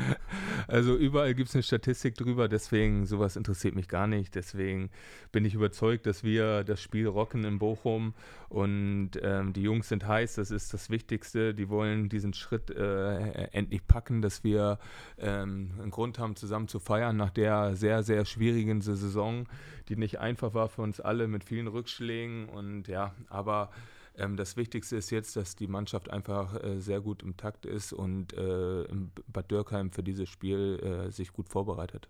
also 0.68 0.96
überall 0.96 1.34
gibt 1.34 1.50
es 1.50 1.56
eine 1.56 1.64
Statistik 1.64 2.16
drüber. 2.16 2.48
Deswegen, 2.48 3.06
sowas 3.06 3.36
interessiert 3.36 3.76
mich 3.76 3.90
gar 3.90 4.08
nicht. 4.08 4.34
Deswegen 4.36 4.90
bin 5.34 5.44
ich 5.44 5.56
überzeugt, 5.56 6.06
dass 6.06 6.24
wir 6.24 6.64
das 6.64 6.82
Spiel 6.82 7.08
rocken 7.08 7.44
in 7.44 7.60
Bochum. 7.60 8.14
Und 8.48 9.12
ähm, 9.22 9.54
die 9.54 9.62
Jungs 9.62 9.90
sind 9.90 10.08
heiß. 10.08 10.36
Das 10.36 10.52
ist 10.52 10.74
das 10.74 10.90
Wichtigste. 10.90 11.54
Die 11.54 11.70
wollen 11.70 12.08
diesen 12.08 12.34
Schritt 12.34 12.70
äh, 12.70 13.41
äh, 13.42 13.50
endlich 13.52 13.86
packen, 13.88 14.22
dass 14.22 14.44
wir 14.44 14.80
ähm, 15.18 15.72
einen 15.80 15.92
Grund 15.92 16.20
haben, 16.20 16.36
zusammen 16.36 16.68
zu 16.68 16.80
feiern 16.80 17.18
nach 17.18 17.32
der 17.32 17.76
sehr, 17.76 18.04
sehr 18.04 18.26
schwierigen 18.26 18.82
Saison, 18.82 19.48
die 19.90 19.96
nicht 19.96 20.20
einfach 20.20 20.54
war 20.54 20.70
für 20.70 20.82
uns 20.82 21.00
alle 21.00 21.28
mit 21.28 21.44
vielen 21.44 21.68
Rückschlägen. 21.68 22.50
Und 22.50 22.88
ja, 22.88 23.14
aber 23.30 23.72
ähm, 24.16 24.38
das 24.38 24.58
Wichtigste 24.58 24.98
ist 24.98 25.10
jetzt, 25.10 25.36
dass 25.36 25.56
die 25.56 25.68
Mannschaft 25.68 26.10
einfach 26.10 26.62
äh, 26.64 26.80
sehr 26.80 27.02
gut 27.02 27.24
im 27.24 27.38
Takt 27.38 27.66
ist 27.66 27.94
und 27.94 28.34
äh, 28.34 28.86
Bad 29.28 29.52
Dürkheim 29.52 29.92
für 29.92 30.04
dieses 30.04 30.30
Spiel 30.30 30.80
äh, 31.08 31.12
sich 31.12 31.34
gut 31.34 31.50
vorbereitet. 31.50 32.10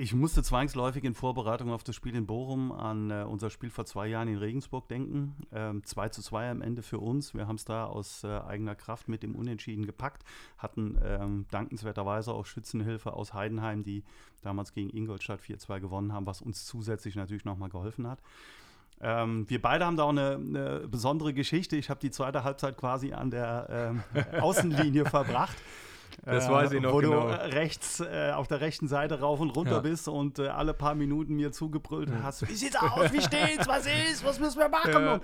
Ich 0.00 0.14
musste 0.14 0.42
zwangsläufig 0.42 1.04
in 1.04 1.12
Vorbereitung 1.12 1.72
auf 1.72 1.84
das 1.84 1.94
Spiel 1.94 2.16
in 2.16 2.24
Bochum 2.24 2.72
an 2.72 3.10
äh, 3.10 3.22
unser 3.28 3.50
Spiel 3.50 3.68
vor 3.68 3.84
zwei 3.84 4.06
Jahren 4.06 4.28
in 4.28 4.38
Regensburg 4.38 4.88
denken. 4.88 5.36
Ähm, 5.52 5.84
2 5.84 6.08
zu 6.08 6.22
2 6.22 6.52
am 6.52 6.62
Ende 6.62 6.80
für 6.80 6.98
uns. 6.98 7.34
Wir 7.34 7.46
haben 7.46 7.56
es 7.56 7.66
da 7.66 7.84
aus 7.84 8.24
äh, 8.24 8.28
eigener 8.28 8.74
Kraft 8.74 9.08
mit 9.08 9.22
dem 9.22 9.34
Unentschieden 9.34 9.84
gepackt, 9.84 10.24
hatten 10.56 10.96
ähm, 11.04 11.44
dankenswerterweise 11.50 12.32
auch 12.32 12.46
Schützenhilfe 12.46 13.12
aus 13.12 13.34
Heidenheim, 13.34 13.84
die 13.84 14.02
damals 14.40 14.72
gegen 14.72 14.88
Ingolstadt 14.88 15.42
4-2 15.42 15.80
gewonnen 15.80 16.14
haben, 16.14 16.24
was 16.24 16.40
uns 16.40 16.64
zusätzlich 16.64 17.14
natürlich 17.14 17.44
nochmal 17.44 17.68
geholfen 17.68 18.06
hat. 18.06 18.20
Ähm, 19.02 19.44
wir 19.50 19.60
beide 19.60 19.84
haben 19.84 19.98
da 19.98 20.04
auch 20.04 20.08
eine, 20.08 20.36
eine 20.36 20.88
besondere 20.88 21.34
Geschichte. 21.34 21.76
Ich 21.76 21.90
habe 21.90 22.00
die 22.00 22.10
zweite 22.10 22.42
Halbzeit 22.42 22.78
quasi 22.78 23.12
an 23.12 23.30
der 23.30 23.66
ähm, 24.16 24.22
Außenlinie 24.40 25.04
verbracht. 25.04 25.58
Das 26.24 26.46
äh, 26.46 26.50
weiß 26.50 26.72
ich 26.72 26.80
noch 26.80 26.92
wo 26.92 26.98
genau. 26.98 27.28
du 27.28 27.54
rechts 27.54 28.00
äh, 28.00 28.32
auf 28.34 28.48
der 28.48 28.60
rechten 28.60 28.88
Seite 28.88 29.20
rauf 29.20 29.40
und 29.40 29.50
runter 29.50 29.72
ja. 29.72 29.80
bist 29.80 30.08
und 30.08 30.38
äh, 30.38 30.48
alle 30.48 30.74
paar 30.74 30.94
Minuten 30.94 31.34
mir 31.34 31.52
zugebrüllt 31.52 32.10
hast, 32.22 32.48
wie 32.48 32.54
sieht's 32.54 32.76
aus, 32.76 33.12
wie 33.12 33.20
steht's, 33.20 33.66
was 33.66 33.86
ist, 33.86 34.24
was 34.24 34.38
müssen 34.38 34.58
wir 34.58 34.68
machen? 34.68 34.92
Ja. 34.92 35.20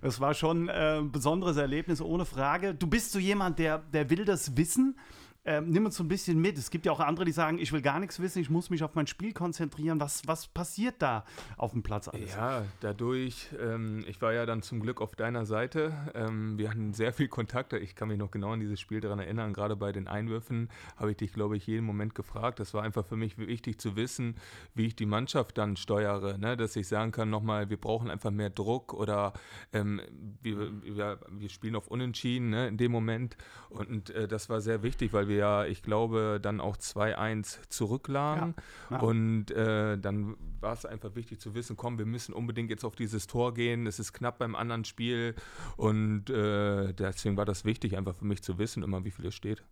Das 0.00 0.20
war 0.20 0.34
schon 0.34 0.68
äh, 0.68 0.98
ein 0.98 1.10
besonderes 1.10 1.56
Erlebnis, 1.56 2.00
ohne 2.00 2.24
Frage. 2.24 2.74
Du 2.74 2.86
bist 2.86 3.12
so 3.12 3.18
jemand, 3.18 3.58
der, 3.58 3.78
der 3.78 4.10
will 4.10 4.24
das 4.24 4.56
wissen 4.56 4.96
ähm, 5.44 5.70
nimm 5.70 5.86
uns 5.86 5.96
so 5.96 6.04
ein 6.04 6.08
bisschen 6.08 6.38
mit. 6.38 6.58
Es 6.58 6.70
gibt 6.70 6.84
ja 6.84 6.92
auch 6.92 7.00
andere, 7.00 7.24
die 7.24 7.32
sagen, 7.32 7.58
ich 7.58 7.72
will 7.72 7.80
gar 7.80 7.98
nichts 7.98 8.20
wissen, 8.20 8.40
ich 8.40 8.50
muss 8.50 8.68
mich 8.68 8.82
auf 8.82 8.94
mein 8.94 9.06
Spiel 9.06 9.32
konzentrieren. 9.32 9.98
Was, 9.98 10.26
was 10.26 10.48
passiert 10.48 10.96
da 10.98 11.24
auf 11.56 11.72
dem 11.72 11.82
Platz 11.82 12.08
alles? 12.08 12.34
Ja, 12.34 12.64
dadurch, 12.80 13.48
ähm, 13.58 14.04
ich 14.06 14.20
war 14.20 14.34
ja 14.34 14.44
dann 14.44 14.62
zum 14.62 14.80
Glück 14.80 15.00
auf 15.00 15.16
deiner 15.16 15.46
Seite. 15.46 15.92
Ähm, 16.14 16.58
wir 16.58 16.68
hatten 16.68 16.92
sehr 16.92 17.14
viel 17.14 17.28
Kontakte. 17.28 17.78
Ich 17.78 17.94
kann 17.94 18.08
mich 18.08 18.18
noch 18.18 18.30
genau 18.30 18.52
an 18.52 18.60
dieses 18.60 18.80
Spiel 18.80 19.00
daran 19.00 19.18
erinnern. 19.18 19.54
Gerade 19.54 19.76
bei 19.76 19.92
den 19.92 20.08
Einwürfen 20.08 20.68
habe 20.96 21.12
ich 21.12 21.16
dich, 21.16 21.32
glaube 21.32 21.56
ich, 21.56 21.66
jeden 21.66 21.86
Moment 21.86 22.14
gefragt. 22.14 22.60
Das 22.60 22.74
war 22.74 22.82
einfach 22.82 23.06
für 23.06 23.16
mich 23.16 23.38
wichtig 23.38 23.80
zu 23.80 23.96
wissen, 23.96 24.36
wie 24.74 24.86
ich 24.86 24.96
die 24.96 25.06
Mannschaft 25.06 25.56
dann 25.56 25.76
steuere. 25.76 26.36
Ne? 26.36 26.58
Dass 26.58 26.76
ich 26.76 26.86
sagen 26.86 27.12
kann, 27.12 27.30
nochmal, 27.30 27.70
wir 27.70 27.78
brauchen 27.78 28.10
einfach 28.10 28.30
mehr 28.30 28.50
Druck 28.50 28.92
oder 28.92 29.32
ähm, 29.72 30.02
wir, 30.42 30.82
wir, 30.82 31.18
wir, 31.30 31.48
spielen 31.48 31.76
auf 31.76 31.88
Unentschieden 31.88 32.50
ne? 32.50 32.68
in 32.68 32.76
dem 32.76 32.92
Moment. 32.92 33.38
Und 33.70 34.10
äh, 34.10 34.28
das 34.28 34.50
war 34.50 34.60
sehr 34.60 34.82
wichtig, 34.82 35.14
weil 35.14 35.28
wir 35.28 35.29
ja, 35.36 35.64
ich 35.64 35.82
glaube, 35.82 36.38
dann 36.40 36.60
auch 36.60 36.76
2-1 36.76 37.68
zurücklagen. 37.68 38.54
Ja. 38.90 38.96
Ja. 38.96 39.02
Und 39.02 39.50
äh, 39.50 39.98
dann 39.98 40.36
war 40.60 40.72
es 40.72 40.84
einfach 40.84 41.14
wichtig 41.14 41.40
zu 41.40 41.54
wissen, 41.54 41.76
komm, 41.76 41.98
wir 41.98 42.06
müssen 42.06 42.32
unbedingt 42.32 42.70
jetzt 42.70 42.84
auf 42.84 42.94
dieses 42.94 43.26
Tor 43.26 43.54
gehen. 43.54 43.86
Es 43.86 43.98
ist 43.98 44.12
knapp 44.12 44.38
beim 44.38 44.54
anderen 44.54 44.84
Spiel. 44.84 45.34
Und 45.76 46.30
äh, 46.30 46.92
deswegen 46.92 47.36
war 47.36 47.44
das 47.44 47.64
wichtig, 47.64 47.96
einfach 47.96 48.14
für 48.14 48.24
mich 48.24 48.42
zu 48.42 48.58
wissen, 48.58 48.82
immer 48.82 49.04
wie 49.04 49.10
viel 49.10 49.26
es 49.26 49.34
steht. 49.34 49.62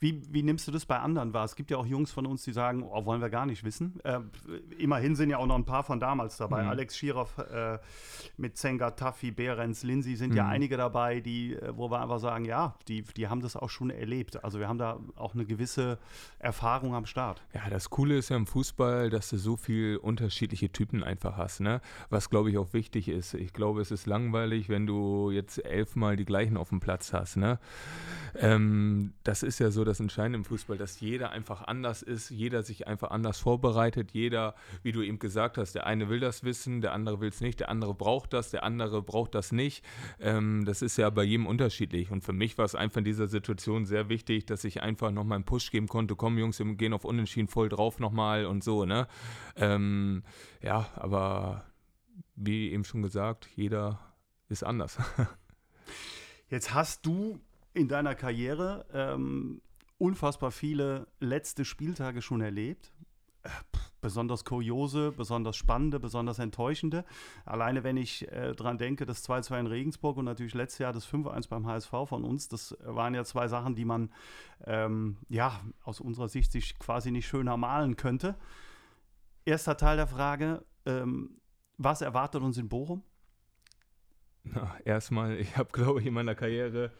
Wie, 0.00 0.22
wie 0.30 0.42
nimmst 0.42 0.68
du 0.68 0.72
das 0.72 0.86
bei 0.86 0.98
anderen 0.98 1.32
wahr? 1.32 1.44
Es 1.44 1.56
gibt 1.56 1.70
ja 1.70 1.76
auch 1.76 1.86
Jungs 1.86 2.12
von 2.12 2.26
uns, 2.26 2.44
die 2.44 2.52
sagen, 2.52 2.82
oh, 2.82 3.04
wollen 3.06 3.20
wir 3.20 3.30
gar 3.30 3.46
nicht 3.46 3.64
wissen. 3.64 4.00
Äh, 4.04 4.20
immerhin 4.78 5.16
sind 5.16 5.30
ja 5.30 5.38
auch 5.38 5.46
noch 5.46 5.56
ein 5.56 5.64
paar 5.64 5.82
von 5.82 6.00
damals 6.00 6.36
dabei. 6.36 6.62
Mhm. 6.62 6.68
Alex 6.70 6.96
Schirov 6.96 7.38
äh, 7.38 7.78
mit 8.36 8.56
Zenga, 8.56 8.90
Taffi, 8.92 9.30
Behrens, 9.30 9.82
Lindsay 9.82 10.16
sind 10.16 10.30
mhm. 10.30 10.36
ja 10.36 10.48
einige 10.48 10.76
dabei, 10.76 11.20
die, 11.20 11.54
äh, 11.54 11.72
wo 11.76 11.90
wir 11.90 12.00
einfach 12.00 12.18
sagen, 12.18 12.44
ja, 12.44 12.74
die, 12.88 13.02
die 13.02 13.28
haben 13.28 13.40
das 13.40 13.56
auch 13.56 13.70
schon 13.70 13.90
erlebt. 13.90 14.44
Also 14.44 14.58
wir 14.58 14.68
haben 14.68 14.78
da 14.78 14.98
auch 15.16 15.34
eine 15.34 15.44
gewisse 15.44 15.98
Erfahrung 16.38 16.94
am 16.94 17.06
Start. 17.06 17.42
Ja, 17.54 17.68
das 17.70 17.90
Coole 17.90 18.16
ist 18.16 18.28
ja 18.30 18.36
im 18.36 18.46
Fußball, 18.46 19.10
dass 19.10 19.30
du 19.30 19.38
so 19.38 19.56
viele 19.56 19.98
unterschiedliche 20.00 20.70
Typen 20.70 21.02
einfach 21.02 21.36
hast, 21.36 21.60
ne? 21.60 21.80
Was 22.10 22.30
glaube 22.30 22.50
ich 22.50 22.58
auch 22.58 22.72
wichtig 22.72 23.08
ist. 23.08 23.34
Ich 23.34 23.52
glaube, 23.52 23.80
es 23.80 23.90
ist 23.90 24.06
langweilig, 24.06 24.68
wenn 24.68 24.86
du 24.86 25.30
jetzt 25.30 25.64
elfmal 25.64 26.16
die 26.16 26.24
gleichen 26.24 26.56
auf 26.56 26.68
dem 26.70 26.80
Platz 26.80 27.12
hast, 27.12 27.36
ne? 27.36 27.58
Ähm, 28.36 29.12
das 29.22 29.42
ist 29.42 29.60
ja 29.60 29.70
so 29.70 29.84
das 29.84 30.00
Entscheidende 30.00 30.38
im 30.38 30.44
Fußball, 30.44 30.76
dass 30.76 31.00
jeder 31.00 31.30
einfach 31.30 31.62
anders 31.62 32.02
ist, 32.02 32.30
jeder 32.30 32.62
sich 32.62 32.86
einfach 32.86 33.10
anders 33.10 33.38
vorbereitet, 33.38 34.10
jeder, 34.12 34.54
wie 34.82 34.92
du 34.92 35.02
eben 35.02 35.18
gesagt 35.18 35.58
hast, 35.58 35.74
der 35.74 35.86
eine 35.86 36.08
will 36.08 36.20
das 36.20 36.42
wissen, 36.42 36.80
der 36.80 36.92
andere 36.92 37.20
will 37.20 37.28
es 37.28 37.40
nicht, 37.40 37.60
der 37.60 37.68
andere 37.68 37.94
braucht 37.94 38.32
das, 38.32 38.50
der 38.50 38.64
andere 38.64 39.02
braucht 39.02 39.34
das 39.34 39.52
nicht. 39.52 39.84
Ähm, 40.20 40.64
das 40.64 40.82
ist 40.82 40.96
ja 40.96 41.10
bei 41.10 41.22
jedem 41.22 41.46
unterschiedlich. 41.46 42.10
Und 42.10 42.22
für 42.24 42.32
mich 42.32 42.58
war 42.58 42.64
es 42.64 42.74
einfach 42.74 42.98
in 42.98 43.04
dieser 43.04 43.28
Situation 43.28 43.84
sehr 43.86 44.08
wichtig, 44.08 44.46
dass 44.46 44.64
ich 44.64 44.82
einfach 44.82 44.93
nochmal 45.00 45.36
einen 45.36 45.44
Push 45.44 45.70
geben 45.70 45.88
konnte. 45.88 46.16
Komm, 46.16 46.38
Jungs, 46.38 46.58
wir 46.58 46.74
gehen 46.74 46.92
auf 46.92 47.04
Unentschieden 47.04 47.48
voll 47.48 47.68
drauf 47.68 47.98
nochmal 47.98 48.46
und 48.46 48.64
so, 48.64 48.84
ne? 48.84 49.06
Ähm, 49.56 50.22
ja, 50.62 50.86
aber 50.96 51.64
wie 52.36 52.70
eben 52.70 52.84
schon 52.84 53.02
gesagt, 53.02 53.48
jeder 53.54 54.00
ist 54.48 54.64
anders. 54.64 54.98
Jetzt 56.48 56.74
hast 56.74 57.06
du 57.06 57.40
in 57.72 57.88
deiner 57.88 58.14
Karriere 58.14 58.86
ähm, 58.92 59.60
unfassbar 59.98 60.50
viele 60.50 61.06
letzte 61.20 61.64
Spieltage 61.64 62.22
schon 62.22 62.40
erlebt. 62.40 62.92
Besonders 64.04 64.44
kuriose, 64.44 65.12
besonders 65.12 65.56
spannende, 65.56 65.98
besonders 65.98 66.38
enttäuschende. 66.38 67.06
Alleine 67.46 67.84
wenn 67.84 67.96
ich 67.96 68.30
äh, 68.30 68.52
dran 68.52 68.76
denke, 68.76 69.06
das 69.06 69.26
2-2 69.26 69.60
in 69.60 69.66
Regensburg 69.66 70.18
und 70.18 70.26
natürlich 70.26 70.52
letztes 70.52 70.80
Jahr 70.80 70.92
das 70.92 71.10
5-1 71.10 71.48
beim 71.48 71.66
HSV 71.66 71.90
von 72.04 72.22
uns, 72.22 72.48
das 72.48 72.76
waren 72.84 73.14
ja 73.14 73.24
zwei 73.24 73.48
Sachen, 73.48 73.74
die 73.74 73.86
man 73.86 74.12
ähm, 74.66 75.16
ja 75.30 75.58
aus 75.84 76.00
unserer 76.00 76.28
Sicht 76.28 76.52
sich 76.52 76.78
quasi 76.78 77.10
nicht 77.10 77.26
schöner 77.26 77.56
malen 77.56 77.96
könnte. 77.96 78.36
Erster 79.46 79.78
Teil 79.78 79.96
der 79.96 80.06
Frage, 80.06 80.66
ähm, 80.84 81.40
was 81.78 82.02
erwartet 82.02 82.42
uns 82.42 82.58
in 82.58 82.68
Bochum? 82.68 83.02
Na, 84.42 84.76
erstmal, 84.84 85.38
ich 85.38 85.56
habe, 85.56 85.72
glaube 85.72 86.00
ich, 86.00 86.06
in 86.06 86.12
meiner 86.12 86.34
Karriere 86.34 86.92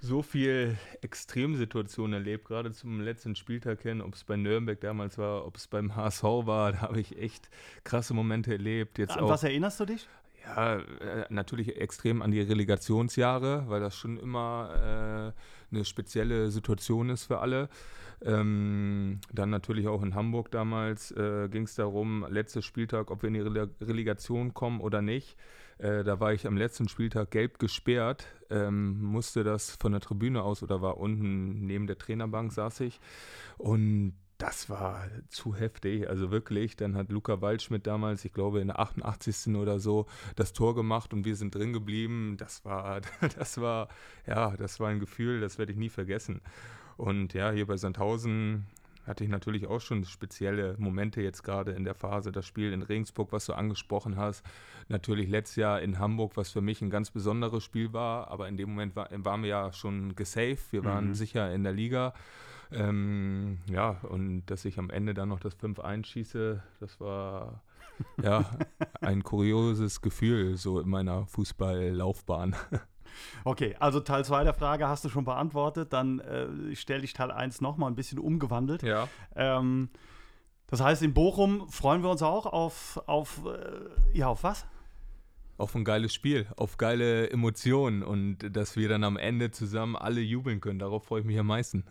so 0.00 0.22
viel 0.22 0.76
Extremsituationen 1.00 2.14
erlebt, 2.14 2.44
gerade 2.46 2.72
zum 2.72 3.00
letzten 3.00 3.34
Spieltag 3.34 3.82
hin, 3.82 4.00
ob 4.00 4.14
es 4.14 4.24
bei 4.24 4.36
Nürnberg 4.36 4.80
damals 4.80 5.18
war, 5.18 5.46
ob 5.46 5.56
es 5.56 5.66
beim 5.66 5.96
HSV 5.96 6.22
war, 6.22 6.72
da 6.72 6.80
habe 6.82 7.00
ich 7.00 7.18
echt 7.18 7.48
krasse 7.84 8.14
Momente 8.14 8.52
erlebt. 8.52 8.98
Jetzt 8.98 9.16
An 9.16 9.24
auch, 9.24 9.30
was 9.30 9.42
erinnerst 9.42 9.80
du 9.80 9.86
dich? 9.86 10.06
Ja, 10.44 10.76
äh, 10.76 11.26
natürlich 11.28 11.76
extrem 11.80 12.22
an 12.22 12.30
die 12.30 12.40
Relegationsjahre, 12.40 13.64
weil 13.68 13.80
das 13.80 13.96
schon 13.96 14.18
immer 14.18 15.32
äh, 15.32 15.74
eine 15.74 15.84
spezielle 15.84 16.50
Situation 16.50 17.10
ist 17.10 17.24
für 17.24 17.38
alle. 17.38 17.68
Ähm, 18.24 19.20
dann 19.32 19.50
natürlich 19.50 19.88
auch 19.88 20.02
in 20.02 20.14
Hamburg 20.14 20.50
damals 20.50 21.10
äh, 21.10 21.48
ging 21.50 21.64
es 21.64 21.74
darum, 21.74 22.24
letzter 22.30 22.62
Spieltag, 22.62 23.10
ob 23.10 23.22
wir 23.22 23.28
in 23.28 23.34
die 23.34 23.84
Relegation 23.84 24.54
kommen 24.54 24.80
oder 24.80 25.02
nicht. 25.02 25.36
Äh, 25.78 26.04
da 26.04 26.20
war 26.20 26.32
ich 26.32 26.46
am 26.46 26.56
letzten 26.56 26.88
Spieltag 26.88 27.30
gelb 27.30 27.58
gesperrt, 27.58 28.26
ähm, 28.50 29.02
musste 29.02 29.44
das 29.44 29.76
von 29.76 29.92
der 29.92 30.00
Tribüne 30.00 30.42
aus 30.42 30.62
oder 30.62 30.80
war 30.80 30.98
unten 30.98 31.66
neben 31.66 31.86
der 31.86 31.98
Trainerbank 31.98 32.52
saß 32.52 32.80
ich 32.80 33.00
und 33.58 34.14
das 34.38 34.68
war 34.68 35.08
zu 35.28 35.54
heftig, 35.54 36.08
also 36.08 36.30
wirklich. 36.30 36.76
Dann 36.76 36.94
hat 36.94 37.10
Luca 37.10 37.40
Waldschmidt 37.40 37.86
damals, 37.86 38.24
ich 38.24 38.32
glaube 38.32 38.60
in 38.60 38.68
der 38.68 38.78
88. 38.78 39.54
oder 39.56 39.78
so, 39.78 40.06
das 40.34 40.52
Tor 40.52 40.74
gemacht 40.74 41.14
und 41.14 41.24
wir 41.24 41.36
sind 41.36 41.54
drin 41.54 41.72
geblieben. 41.72 42.36
Das 42.38 42.64
war, 42.64 43.00
das 43.38 43.60
war, 43.60 43.88
ja, 44.26 44.56
das 44.56 44.78
war 44.78 44.88
ein 44.88 45.00
Gefühl, 45.00 45.40
das 45.40 45.58
werde 45.58 45.72
ich 45.72 45.78
nie 45.78 45.88
vergessen. 45.88 46.40
Und 46.96 47.34
ja, 47.34 47.50
hier 47.50 47.66
bei 47.66 47.76
Sandhausen 47.76 48.66
hatte 49.06 49.24
ich 49.24 49.30
natürlich 49.30 49.66
auch 49.66 49.80
schon 49.80 50.04
spezielle 50.04 50.74
Momente 50.78 51.22
jetzt 51.22 51.42
gerade 51.42 51.72
in 51.72 51.84
der 51.84 51.94
Phase. 51.94 52.32
Das 52.32 52.46
Spiel 52.46 52.72
in 52.72 52.82
Regensburg, 52.82 53.32
was 53.32 53.46
du 53.46 53.54
angesprochen 53.54 54.16
hast. 54.16 54.44
Natürlich 54.88 55.28
letztes 55.28 55.56
Jahr 55.56 55.80
in 55.80 55.98
Hamburg, 55.98 56.36
was 56.36 56.50
für 56.50 56.60
mich 56.60 56.82
ein 56.82 56.90
ganz 56.90 57.10
besonderes 57.10 57.62
Spiel 57.64 57.92
war. 57.92 58.30
Aber 58.30 58.48
in 58.48 58.56
dem 58.56 58.70
Moment 58.70 58.96
war, 58.96 59.08
waren 59.12 59.42
wir 59.42 59.50
ja 59.50 59.72
schon 59.72 60.14
gesaved. 60.16 60.72
Wir 60.72 60.84
waren 60.84 61.08
mhm. 61.08 61.14
sicher 61.14 61.52
in 61.52 61.62
der 61.62 61.72
Liga. 61.72 62.14
Ähm, 62.72 63.58
ja, 63.70 63.90
und 64.02 64.46
dass 64.46 64.64
ich 64.64 64.78
am 64.78 64.90
Ende 64.90 65.14
dann 65.14 65.28
noch 65.28 65.40
das 65.40 65.56
5-1 65.56 66.06
schieße, 66.06 66.62
das 66.80 67.00
war 67.00 67.62
ja 68.22 68.44
ein 69.00 69.22
kurioses 69.22 70.00
Gefühl 70.00 70.56
so 70.56 70.80
in 70.80 70.88
meiner 70.88 71.26
Fußballlaufbahn. 71.26 72.56
Okay, 73.44 73.76
also 73.78 74.00
Teil 74.00 74.24
2 74.24 74.44
der 74.44 74.54
Frage 74.54 74.88
hast 74.88 75.04
du 75.04 75.08
schon 75.08 75.24
beantwortet. 75.24 75.92
Dann 75.92 76.20
äh, 76.20 76.74
stelle 76.76 77.04
ich 77.04 77.12
Teil 77.12 77.30
1 77.30 77.60
nochmal 77.60 77.90
ein 77.90 77.94
bisschen 77.94 78.18
umgewandelt. 78.18 78.82
Ja. 78.82 79.08
Ähm, 79.34 79.90
das 80.68 80.80
heißt, 80.80 81.02
in 81.02 81.14
Bochum 81.14 81.68
freuen 81.68 82.02
wir 82.02 82.10
uns 82.10 82.22
auch 82.22 82.46
auf, 82.46 83.00
auf 83.06 83.42
äh, 83.46 84.18
ja, 84.18 84.28
auf 84.28 84.42
was? 84.42 84.66
Auf 85.58 85.74
ein 85.74 85.84
geiles 85.84 86.12
Spiel, 86.12 86.46
auf 86.56 86.76
geile 86.76 87.30
Emotionen 87.30 88.02
und 88.02 88.38
dass 88.54 88.76
wir 88.76 88.88
dann 88.88 89.04
am 89.04 89.16
Ende 89.16 89.50
zusammen 89.50 89.96
alle 89.96 90.20
jubeln 90.20 90.60
können. 90.60 90.78
Darauf 90.78 91.04
freue 91.04 91.20
ich 91.20 91.26
mich 91.26 91.38
am 91.38 91.46
meisten. 91.46 91.84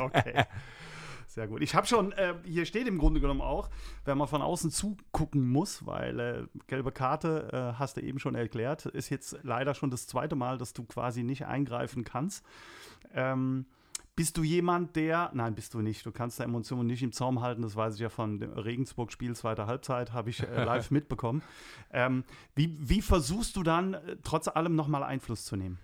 okay. 0.00 0.44
Sehr 1.34 1.48
gut. 1.48 1.62
Ich 1.62 1.74
habe 1.74 1.84
schon, 1.84 2.12
äh, 2.12 2.34
hier 2.44 2.64
steht 2.64 2.86
im 2.86 2.96
Grunde 2.96 3.20
genommen 3.20 3.40
auch, 3.40 3.68
wenn 4.04 4.16
man 4.16 4.28
von 4.28 4.40
außen 4.40 4.70
zugucken 4.70 5.50
muss, 5.50 5.84
weil 5.84 6.20
äh, 6.20 6.46
gelbe 6.68 6.92
Karte, 6.92 7.48
äh, 7.52 7.76
hast 7.76 7.96
du 7.96 8.02
eben 8.02 8.20
schon 8.20 8.36
erklärt, 8.36 8.86
ist 8.86 9.10
jetzt 9.10 9.40
leider 9.42 9.74
schon 9.74 9.90
das 9.90 10.06
zweite 10.06 10.36
Mal, 10.36 10.58
dass 10.58 10.74
du 10.74 10.84
quasi 10.84 11.24
nicht 11.24 11.44
eingreifen 11.44 12.04
kannst. 12.04 12.44
Ähm, 13.12 13.66
bist 14.14 14.36
du 14.36 14.44
jemand, 14.44 14.94
der, 14.94 15.32
nein, 15.34 15.56
bist 15.56 15.74
du 15.74 15.80
nicht, 15.80 16.06
du 16.06 16.12
kannst 16.12 16.38
deine 16.38 16.50
Emotionen 16.52 16.86
nicht 16.86 17.02
im 17.02 17.10
Zaum 17.10 17.40
halten, 17.40 17.62
das 17.62 17.74
weiß 17.74 17.94
ich 17.94 18.00
ja 18.00 18.10
von 18.10 18.38
dem 18.38 18.52
Regensburg-Spiel 18.52 19.34
zweiter 19.34 19.66
Halbzeit, 19.66 20.12
habe 20.12 20.30
ich 20.30 20.40
äh, 20.40 20.62
live 20.62 20.90
mitbekommen. 20.92 21.42
Ähm, 21.92 22.22
wie, 22.54 22.76
wie 22.78 23.02
versuchst 23.02 23.56
du 23.56 23.64
dann 23.64 23.94
äh, 23.94 24.18
trotz 24.22 24.46
allem 24.46 24.76
nochmal 24.76 25.02
Einfluss 25.02 25.46
zu 25.46 25.56
nehmen? 25.56 25.80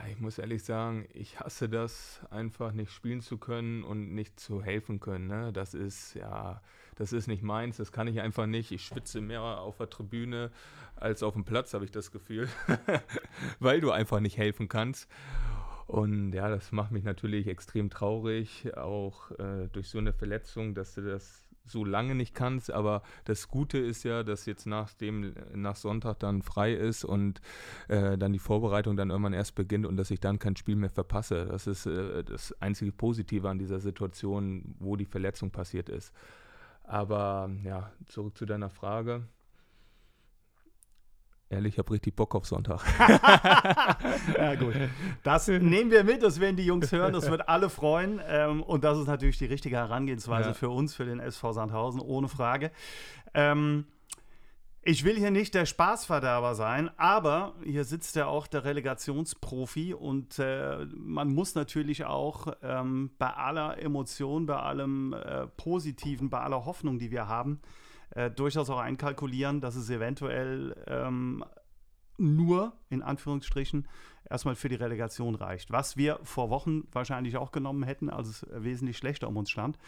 Ja, 0.00 0.08
ich 0.10 0.20
muss 0.20 0.38
ehrlich 0.38 0.64
sagen, 0.64 1.06
ich 1.12 1.40
hasse 1.40 1.68
das, 1.68 2.20
einfach 2.30 2.72
nicht 2.72 2.90
spielen 2.90 3.20
zu 3.20 3.38
können 3.38 3.84
und 3.84 4.14
nicht 4.14 4.40
zu 4.40 4.62
helfen 4.62 5.00
können. 5.00 5.26
Ne? 5.26 5.52
Das 5.52 5.74
ist, 5.74 6.14
ja, 6.14 6.62
das 6.96 7.12
ist 7.12 7.26
nicht 7.26 7.42
meins, 7.42 7.76
das 7.76 7.92
kann 7.92 8.08
ich 8.08 8.20
einfach 8.20 8.46
nicht. 8.46 8.72
Ich 8.72 8.84
schwitze 8.84 9.20
mehr 9.20 9.42
auf 9.42 9.76
der 9.76 9.90
Tribüne 9.90 10.50
als 10.96 11.22
auf 11.22 11.34
dem 11.34 11.44
Platz, 11.44 11.74
habe 11.74 11.84
ich 11.84 11.90
das 11.90 12.12
Gefühl, 12.12 12.48
weil 13.60 13.80
du 13.80 13.90
einfach 13.90 14.20
nicht 14.20 14.38
helfen 14.38 14.68
kannst. 14.68 15.08
Und 15.86 16.32
ja, 16.32 16.48
das 16.48 16.72
macht 16.72 16.92
mich 16.92 17.04
natürlich 17.04 17.46
extrem 17.46 17.90
traurig, 17.90 18.74
auch 18.76 19.32
äh, 19.32 19.68
durch 19.72 19.88
so 19.88 19.98
eine 19.98 20.12
Verletzung, 20.12 20.74
dass 20.74 20.94
du 20.94 21.02
das 21.02 21.44
so 21.70 21.84
lange 21.84 22.14
nicht 22.14 22.34
kannst. 22.34 22.70
Aber 22.70 23.02
das 23.24 23.48
Gute 23.48 23.78
ist 23.78 24.04
ja, 24.04 24.22
dass 24.22 24.46
jetzt 24.46 24.66
nach 24.66 24.90
nach 25.54 25.76
Sonntag 25.76 26.18
dann 26.20 26.42
frei 26.42 26.72
ist 26.72 27.04
und 27.04 27.40
äh, 27.88 28.18
dann 28.18 28.32
die 28.32 28.38
Vorbereitung 28.38 28.96
dann 28.96 29.10
irgendwann 29.10 29.32
erst 29.32 29.54
beginnt 29.54 29.86
und 29.86 29.96
dass 29.96 30.10
ich 30.10 30.20
dann 30.20 30.38
kein 30.38 30.56
Spiel 30.56 30.76
mehr 30.76 30.90
verpasse. 30.90 31.46
Das 31.46 31.66
ist 31.66 31.86
äh, 31.86 32.24
das 32.24 32.52
einzige 32.60 32.92
Positive 32.92 33.48
an 33.48 33.58
dieser 33.58 33.80
Situation, 33.80 34.74
wo 34.78 34.96
die 34.96 35.06
Verletzung 35.06 35.50
passiert 35.50 35.88
ist. 35.88 36.12
Aber 36.84 37.50
ja, 37.64 37.92
zurück 38.06 38.36
zu 38.36 38.46
deiner 38.46 38.70
Frage. 38.70 39.22
Ehrlich, 41.52 41.74
ich 41.74 41.78
habe 41.80 41.92
richtig 41.92 42.14
Bock 42.14 42.36
auf 42.36 42.46
Sonntag. 42.46 42.80
ja, 44.38 44.54
gut. 44.54 44.72
Das 45.24 45.48
nehmen 45.48 45.90
wir 45.90 46.04
mit, 46.04 46.22
das 46.22 46.38
werden 46.38 46.54
die 46.54 46.64
Jungs 46.64 46.92
hören, 46.92 47.12
das 47.12 47.28
wird 47.28 47.48
alle 47.48 47.68
freuen. 47.68 48.20
Ähm, 48.24 48.62
und 48.62 48.84
das 48.84 48.98
ist 48.98 49.08
natürlich 49.08 49.38
die 49.38 49.46
richtige 49.46 49.74
Herangehensweise 49.74 50.50
ja. 50.50 50.54
für 50.54 50.70
uns, 50.70 50.94
für 50.94 51.04
den 51.04 51.18
SV 51.18 51.52
Sandhausen, 51.52 52.00
ohne 52.00 52.28
Frage. 52.28 52.70
Ähm, 53.34 53.86
ich 54.82 55.04
will 55.04 55.16
hier 55.16 55.32
nicht 55.32 55.54
der 55.54 55.66
Spaßverderber 55.66 56.54
sein, 56.54 56.88
aber 56.96 57.54
hier 57.64 57.84
sitzt 57.84 58.14
ja 58.14 58.26
auch 58.26 58.46
der 58.46 58.64
Relegationsprofi 58.64 59.92
und 59.92 60.38
äh, 60.38 60.86
man 60.94 61.34
muss 61.34 61.56
natürlich 61.56 62.04
auch 62.04 62.46
ähm, 62.62 63.10
bei 63.18 63.28
aller 63.28 63.76
Emotion, 63.82 64.46
bei 64.46 64.56
allem 64.56 65.14
äh, 65.14 65.48
Positiven, 65.48 66.30
bei 66.30 66.40
aller 66.40 66.64
Hoffnung, 66.64 67.00
die 67.00 67.10
wir 67.10 67.26
haben, 67.26 67.60
äh, 68.10 68.30
durchaus 68.30 68.70
auch 68.70 68.78
einkalkulieren, 68.78 69.60
dass 69.60 69.76
es 69.76 69.90
eventuell 69.90 70.76
ähm, 70.86 71.44
nur 72.18 72.72
in 72.90 73.02
Anführungsstrichen 73.02 73.88
erstmal 74.28 74.54
für 74.54 74.68
die 74.68 74.76
Relegation 74.76 75.34
reicht. 75.34 75.70
Was 75.70 75.96
wir 75.96 76.20
vor 76.22 76.50
Wochen 76.50 76.84
wahrscheinlich 76.92 77.36
auch 77.36 77.52
genommen 77.52 77.82
hätten, 77.82 78.10
als 78.10 78.28
es 78.28 78.46
wesentlich 78.50 78.98
schlechter 78.98 79.28
um 79.28 79.36
uns 79.36 79.50
stand. 79.50 79.78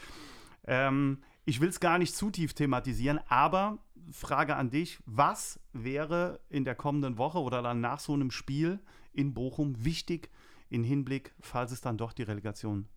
Ähm, 0.64 1.18
ich 1.44 1.60
will 1.60 1.68
es 1.68 1.80
gar 1.80 1.98
nicht 1.98 2.14
zu 2.14 2.30
tief 2.30 2.54
thematisieren, 2.54 3.20
aber 3.28 3.78
Frage 4.10 4.56
an 4.56 4.70
dich: 4.70 5.00
Was 5.04 5.60
wäre 5.72 6.40
in 6.48 6.64
der 6.64 6.74
kommenden 6.74 7.18
Woche 7.18 7.38
oder 7.38 7.62
dann 7.62 7.80
nach 7.80 8.00
so 8.00 8.14
einem 8.14 8.30
Spiel 8.30 8.80
in 9.12 9.34
Bochum 9.34 9.84
wichtig 9.84 10.30
im 10.70 10.84
Hinblick, 10.84 11.34
falls 11.40 11.72
es 11.72 11.80
dann 11.80 11.98
doch 11.98 12.12
die 12.12 12.22
Relegation 12.22 12.88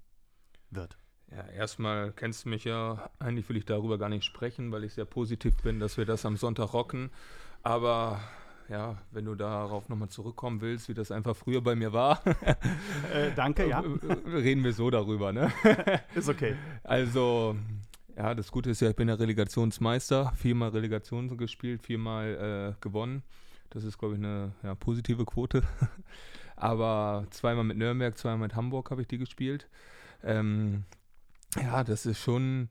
wird? 0.70 0.98
Ja, 1.32 1.46
erstmal 1.48 2.12
kennst 2.12 2.46
du 2.46 2.50
mich 2.50 2.64
ja. 2.64 3.10
Eigentlich 3.20 3.50
will 3.50 3.58
ich 3.58 3.66
darüber 3.66 3.98
gar 3.98 4.10
nicht 4.10 4.26
sprechen, 4.26 4.72
weil 4.72 4.84
ich 4.84 4.94
sehr 4.94 5.06
positiv 5.06 5.56
bin, 5.58 5.80
dass 5.80 5.98
wir 5.98 6.06
das 6.06 6.26
am 6.26 6.38
Sonntag 6.38 6.74
rocken. 6.74 7.10
Aber 7.64 8.22
ja, 8.70 8.98
wenn 9.12 9.26
du 9.26 9.36
darauf 9.36 9.90
nochmal 9.90 10.10
zurückkommen 10.10 10.62
willst, 10.62 10.90
wie 10.90 10.94
das 10.94 11.12
einfach 11.12 11.36
früher 11.36 11.62
bei 11.62 11.76
mir 11.76 11.94
war. 11.94 12.22
äh, 13.14 13.32
danke, 13.36 13.68
ja. 13.68 13.84
Reden 14.26 14.64
wir 14.64 14.74
so 14.74 14.90
darüber, 14.90 15.32
ne? 15.32 15.52
ist 16.16 16.30
okay. 16.30 16.56
Also, 16.84 17.56
ja, 18.16 18.34
das 18.34 18.52
Gute 18.52 18.70
ist 18.70 18.82
ja, 18.82 18.90
ich 18.90 18.96
bin 18.96 19.08
ja 19.08 19.16
Relegationsmeister, 19.16 20.34
viermal 20.36 20.70
Relegation 20.70 21.38
gespielt, 21.38 21.84
viermal 21.84 22.76
äh, 22.78 22.82
gewonnen. 22.82 23.24
Das 23.70 23.84
ist, 23.84 23.98
glaube 23.98 24.16
ich, 24.16 24.20
eine 24.20 24.54
ja, 24.64 24.74
positive 24.76 25.26
Quote. 25.26 25.64
Aber 26.56 27.28
zweimal 27.32 27.66
mit 27.66 27.78
Nürnberg, 27.78 28.18
zweimal 28.18 28.48
mit 28.48 28.56
Hamburg 28.56 28.90
habe 28.90 29.02
ich 29.02 29.08
die 29.08 29.18
gespielt. 29.18 29.68
Ähm, 30.24 30.86
ja, 31.56 31.84
das 31.84 32.06
ist 32.06 32.20
schon 32.20 32.70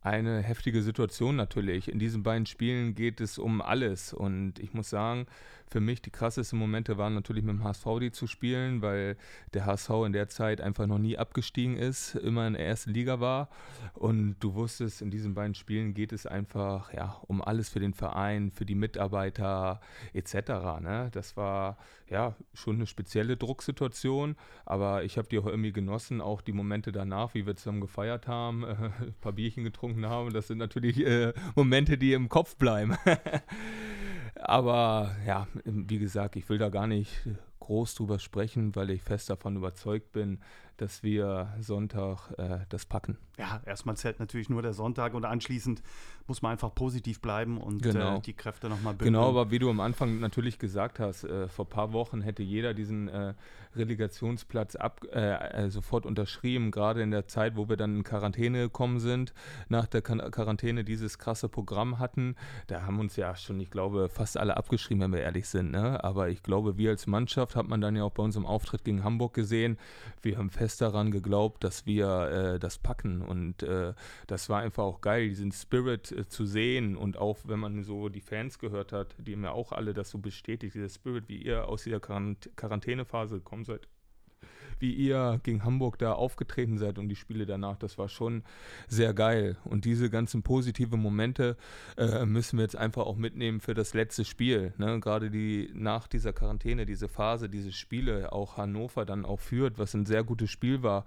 eine 0.00 0.40
heftige 0.42 0.82
Situation 0.82 1.36
natürlich. 1.36 1.90
In 1.90 1.98
diesen 1.98 2.22
beiden 2.22 2.46
Spielen 2.46 2.94
geht 2.94 3.20
es 3.20 3.38
um 3.38 3.60
alles. 3.60 4.12
Und 4.12 4.58
ich 4.58 4.72
muss 4.74 4.90
sagen, 4.90 5.26
für 5.70 5.80
mich 5.80 6.02
die 6.02 6.10
krassesten 6.10 6.58
Momente 6.58 6.98
waren 6.98 7.14
natürlich 7.14 7.44
mit 7.44 7.54
dem 7.54 7.64
HSV 7.64 7.86
die 8.00 8.10
zu 8.10 8.26
spielen, 8.26 8.82
weil 8.82 9.16
der 9.54 9.66
HSV 9.66 9.90
in 10.06 10.12
der 10.12 10.28
Zeit 10.28 10.60
einfach 10.60 10.86
noch 10.86 10.98
nie 10.98 11.18
abgestiegen 11.18 11.76
ist, 11.76 12.14
immer 12.14 12.46
in 12.46 12.54
der 12.54 12.66
ersten 12.66 12.90
Liga 12.90 13.20
war. 13.20 13.48
Und 13.94 14.36
du 14.40 14.54
wusstest, 14.54 15.02
in 15.02 15.10
diesen 15.10 15.34
beiden 15.34 15.54
Spielen 15.54 15.94
geht 15.94 16.12
es 16.12 16.26
einfach 16.26 16.92
ja, 16.92 17.16
um 17.26 17.42
alles 17.42 17.68
für 17.68 17.80
den 17.80 17.94
Verein, 17.94 18.50
für 18.50 18.64
die 18.64 18.74
Mitarbeiter 18.74 19.80
etc. 20.12 20.34
Ne? 20.80 21.08
Das 21.12 21.36
war 21.36 21.78
ja 22.08 22.34
schon 22.54 22.76
eine 22.76 22.86
spezielle 22.86 23.36
Drucksituation, 23.36 24.36
aber 24.64 25.04
ich 25.04 25.18
habe 25.18 25.28
die 25.28 25.38
auch 25.38 25.46
irgendwie 25.46 25.72
genossen, 25.72 26.20
auch 26.20 26.40
die 26.40 26.52
Momente 26.52 26.92
danach, 26.92 27.34
wie 27.34 27.46
wir 27.46 27.56
zusammen 27.56 27.80
gefeiert 27.80 28.26
haben, 28.26 28.64
äh, 28.64 28.74
ein 29.00 29.14
paar 29.20 29.32
Bierchen 29.32 29.64
getrunken 29.64 30.06
haben. 30.06 30.32
Das 30.32 30.46
sind 30.46 30.58
natürlich 30.58 31.04
äh, 31.04 31.32
Momente, 31.54 31.98
die 31.98 32.12
im 32.12 32.28
Kopf 32.28 32.56
bleiben. 32.56 32.96
Aber 34.40 35.16
ja, 35.26 35.46
wie 35.64 35.98
gesagt, 35.98 36.36
ich 36.36 36.48
will 36.48 36.58
da 36.58 36.68
gar 36.68 36.86
nicht 36.86 37.10
groß 37.60 37.94
drüber 37.94 38.18
sprechen, 38.18 38.74
weil 38.76 38.90
ich 38.90 39.02
fest 39.02 39.30
davon 39.30 39.56
überzeugt 39.56 40.12
bin, 40.12 40.40
dass 40.78 41.02
wir 41.02 41.52
Sonntag 41.60 42.30
äh, 42.38 42.60
das 42.68 42.86
packen. 42.86 43.18
Ja, 43.36 43.60
erstmal 43.66 43.96
zählt 43.96 44.20
natürlich 44.20 44.48
nur 44.48 44.62
der 44.62 44.72
Sonntag 44.72 45.14
und 45.14 45.24
anschließend 45.24 45.82
muss 46.26 46.42
man 46.42 46.52
einfach 46.52 46.74
positiv 46.74 47.20
bleiben 47.20 47.58
und 47.58 47.82
genau. 47.82 48.18
äh, 48.18 48.20
die 48.20 48.32
Kräfte 48.32 48.68
nochmal 48.68 48.94
bündeln. 48.94 49.14
Genau, 49.14 49.28
aber 49.28 49.50
wie 49.50 49.58
du 49.58 49.70
am 49.70 49.80
Anfang 49.80 50.20
natürlich 50.20 50.58
gesagt 50.58 51.00
hast, 51.00 51.24
äh, 51.24 51.48
vor 51.48 51.66
ein 51.66 51.68
paar 51.68 51.92
Wochen 51.92 52.20
hätte 52.20 52.42
jeder 52.42 52.74
diesen 52.74 53.08
äh, 53.08 53.34
Relegationsplatz 53.74 54.76
ab, 54.76 55.04
äh, 55.12 55.64
äh, 55.64 55.70
sofort 55.70 56.06
unterschrieben, 56.06 56.70
gerade 56.70 57.02
in 57.02 57.10
der 57.10 57.26
Zeit, 57.26 57.56
wo 57.56 57.68
wir 57.68 57.76
dann 57.76 57.96
in 57.96 58.04
Quarantäne 58.04 58.58
gekommen 58.62 59.00
sind, 59.00 59.32
nach 59.68 59.86
der 59.86 60.02
Quarantäne 60.02 60.84
dieses 60.84 61.18
krasse 61.18 61.48
Programm 61.48 61.98
hatten. 61.98 62.36
Da 62.66 62.82
haben 62.82 63.00
uns 63.00 63.16
ja 63.16 63.34
schon, 63.36 63.58
ich 63.60 63.70
glaube, 63.70 64.08
fast 64.08 64.36
alle 64.36 64.56
abgeschrieben, 64.56 65.02
wenn 65.02 65.12
wir 65.12 65.20
ehrlich 65.20 65.48
sind. 65.48 65.72
Ne? 65.72 66.02
Aber 66.04 66.28
ich 66.28 66.42
glaube, 66.42 66.76
wir 66.76 66.90
als 66.90 67.06
Mannschaft 67.06 67.47
hat 67.56 67.68
man 67.68 67.80
dann 67.80 67.96
ja 67.96 68.04
auch 68.04 68.12
bei 68.12 68.22
unserem 68.22 68.46
Auftritt 68.46 68.84
gegen 68.84 69.04
Hamburg 69.04 69.34
gesehen. 69.34 69.78
Wir 70.22 70.38
haben 70.38 70.50
fest 70.50 70.80
daran 70.80 71.10
geglaubt, 71.10 71.64
dass 71.64 71.86
wir 71.86 72.54
äh, 72.54 72.58
das 72.58 72.78
packen. 72.78 73.22
Und 73.22 73.62
äh, 73.62 73.94
das 74.26 74.48
war 74.48 74.60
einfach 74.60 74.84
auch 74.84 75.00
geil, 75.00 75.28
diesen 75.28 75.52
Spirit 75.52 76.12
äh, 76.12 76.28
zu 76.28 76.46
sehen. 76.46 76.96
Und 76.96 77.16
auch 77.16 77.38
wenn 77.44 77.60
man 77.60 77.82
so 77.84 78.08
die 78.08 78.20
Fans 78.20 78.58
gehört 78.58 78.92
hat, 78.92 79.14
die 79.18 79.34
haben 79.34 79.44
ja 79.44 79.52
auch 79.52 79.72
alle 79.72 79.94
das 79.94 80.10
so 80.10 80.18
bestätigt, 80.18 80.74
dieser 80.74 80.88
Spirit, 80.88 81.28
wie 81.28 81.42
ihr 81.42 81.68
aus 81.68 81.84
dieser 81.84 82.00
Quarantänephase 82.00 83.36
gekommen 83.36 83.64
seid 83.64 83.88
wie 84.80 84.92
ihr 84.92 85.40
gegen 85.42 85.64
Hamburg 85.64 85.98
da 85.98 86.12
aufgetreten 86.12 86.78
seid 86.78 86.98
und 86.98 87.08
die 87.08 87.16
Spiele 87.16 87.46
danach, 87.46 87.76
das 87.76 87.98
war 87.98 88.08
schon 88.08 88.42
sehr 88.88 89.14
geil. 89.14 89.56
Und 89.64 89.84
diese 89.84 90.10
ganzen 90.10 90.42
positiven 90.42 91.00
Momente 91.00 91.56
äh, 91.96 92.24
müssen 92.24 92.58
wir 92.58 92.64
jetzt 92.64 92.76
einfach 92.76 93.06
auch 93.06 93.16
mitnehmen 93.16 93.60
für 93.60 93.74
das 93.74 93.94
letzte 93.94 94.24
Spiel. 94.24 94.72
Ne? 94.78 95.00
Gerade 95.00 95.30
die 95.30 95.70
nach 95.74 96.06
dieser 96.06 96.32
Quarantäne, 96.32 96.86
diese 96.86 97.08
Phase, 97.08 97.48
diese 97.48 97.72
Spiele, 97.72 98.32
auch 98.32 98.56
Hannover 98.56 99.04
dann 99.04 99.24
auch 99.24 99.40
führt, 99.40 99.78
was 99.78 99.94
ein 99.94 100.06
sehr 100.06 100.24
gutes 100.24 100.50
Spiel 100.50 100.82
war, 100.82 101.04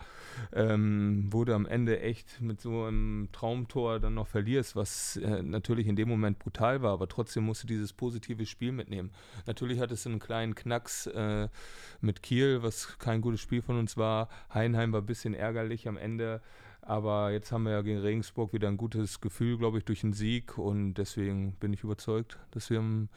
ähm, 0.53 1.31
wurde 1.31 1.55
am 1.55 1.65
Ende 1.65 1.99
echt 2.01 2.41
mit 2.41 2.61
so 2.61 2.85
einem 2.85 3.29
Traumtor 3.31 3.99
dann 3.99 4.13
noch 4.13 4.27
verlierst, 4.27 4.75
was 4.75 5.17
äh, 5.17 5.41
natürlich 5.43 5.87
in 5.87 5.95
dem 5.95 6.09
Moment 6.09 6.39
brutal 6.39 6.81
war, 6.81 6.93
aber 6.93 7.07
trotzdem 7.07 7.43
musst 7.43 7.63
du 7.63 7.67
dieses 7.67 7.93
positive 7.93 8.45
Spiel 8.45 8.71
mitnehmen. 8.71 9.11
Natürlich 9.45 9.79
hat 9.79 9.91
es 9.91 10.05
einen 10.05 10.19
kleinen 10.19 10.55
Knacks 10.55 11.07
äh, 11.07 11.47
mit 12.01 12.23
Kiel, 12.23 12.63
was 12.63 12.97
kein 12.99 13.21
gutes 13.21 13.41
Spiel 13.41 13.60
Spiel 13.61 13.75
von 13.75 13.79
uns 13.79 13.97
war. 13.97 14.27
Heinheim 14.53 14.91
war 14.91 15.01
ein 15.01 15.05
bisschen 15.05 15.33
ärgerlich 15.33 15.87
am 15.87 15.97
Ende. 15.97 16.41
Aber 16.81 17.31
jetzt 17.31 17.51
haben 17.51 17.63
wir 17.63 17.73
ja 17.73 17.81
gegen 17.83 17.99
Regensburg 17.99 18.53
wieder 18.53 18.67
ein 18.67 18.77
gutes 18.77 19.21
Gefühl, 19.21 19.57
glaube 19.57 19.77
ich, 19.77 19.85
durch 19.85 20.01
den 20.01 20.13
Sieg. 20.13 20.57
Und 20.57 20.95
deswegen 20.95 21.53
bin 21.53 21.73
ich 21.73 21.83
überzeugt, 21.83 22.39
dass 22.51 22.69
wir 22.71 22.79
am 22.79 23.09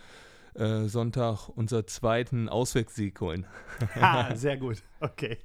äh, 0.55 0.87
Sonntag 0.87 1.49
unseren 1.49 1.87
zweiten 1.87 2.49
Auswärtssieg 2.49 3.19
holen. 3.21 3.47
ha, 3.95 4.35
sehr 4.37 4.59
gut. 4.59 4.83
Okay. 5.01 5.38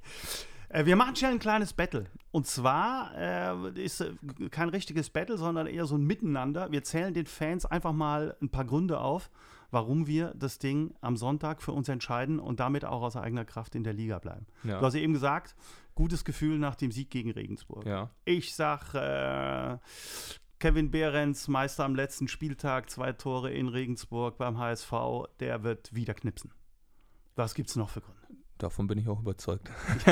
Äh, 0.68 0.84
wir 0.84 0.96
machen 0.96 1.16
schnell 1.16 1.32
ein 1.32 1.38
kleines 1.38 1.72
Battle. 1.72 2.04
Und 2.30 2.46
zwar 2.46 3.12
äh, 3.16 3.82
ist 3.82 4.02
äh, 4.02 4.12
kein 4.50 4.68
richtiges 4.68 5.08
Battle, 5.08 5.38
sondern 5.38 5.66
eher 5.66 5.86
so 5.86 5.96
ein 5.96 6.04
Miteinander. 6.04 6.70
Wir 6.70 6.84
zählen 6.84 7.14
den 7.14 7.26
Fans 7.26 7.64
einfach 7.64 7.92
mal 7.92 8.36
ein 8.42 8.50
paar 8.50 8.66
Gründe 8.66 9.00
auf, 9.00 9.30
warum 9.70 10.06
wir 10.06 10.34
das 10.36 10.58
Ding 10.58 10.94
am 11.00 11.16
Sonntag 11.16 11.62
für 11.62 11.72
uns 11.72 11.88
entscheiden 11.88 12.38
und 12.38 12.60
damit 12.60 12.84
auch 12.84 13.02
aus 13.02 13.16
eigener 13.16 13.44
Kraft 13.44 13.74
in 13.74 13.84
der 13.84 13.92
Liga 13.92 14.18
bleiben. 14.18 14.46
Ja. 14.64 14.78
Du 14.78 14.86
hast 14.86 14.94
eben 14.94 15.12
gesagt, 15.12 15.54
gutes 15.94 16.24
Gefühl 16.24 16.58
nach 16.58 16.76
dem 16.76 16.92
Sieg 16.92 17.10
gegen 17.10 17.30
Regensburg. 17.30 17.86
Ja. 17.86 18.10
Ich 18.24 18.54
sag, 18.54 18.94
äh, 18.94 19.78
Kevin 20.58 20.90
Behrens, 20.90 21.48
Meister 21.48 21.84
am 21.84 21.94
letzten 21.94 22.28
Spieltag, 22.28 22.90
zwei 22.90 23.12
Tore 23.12 23.50
in 23.50 23.68
Regensburg 23.68 24.36
beim 24.38 24.58
HSV, 24.58 24.92
der 25.40 25.62
wird 25.62 25.94
wieder 25.94 26.14
knipsen. 26.14 26.52
Was 27.36 27.54
gibt 27.54 27.70
es 27.70 27.76
noch 27.76 27.90
für 27.90 28.00
Gründe? 28.00 28.20
Davon 28.58 28.86
bin 28.86 28.98
ich 28.98 29.08
auch 29.08 29.20
überzeugt. 29.20 29.70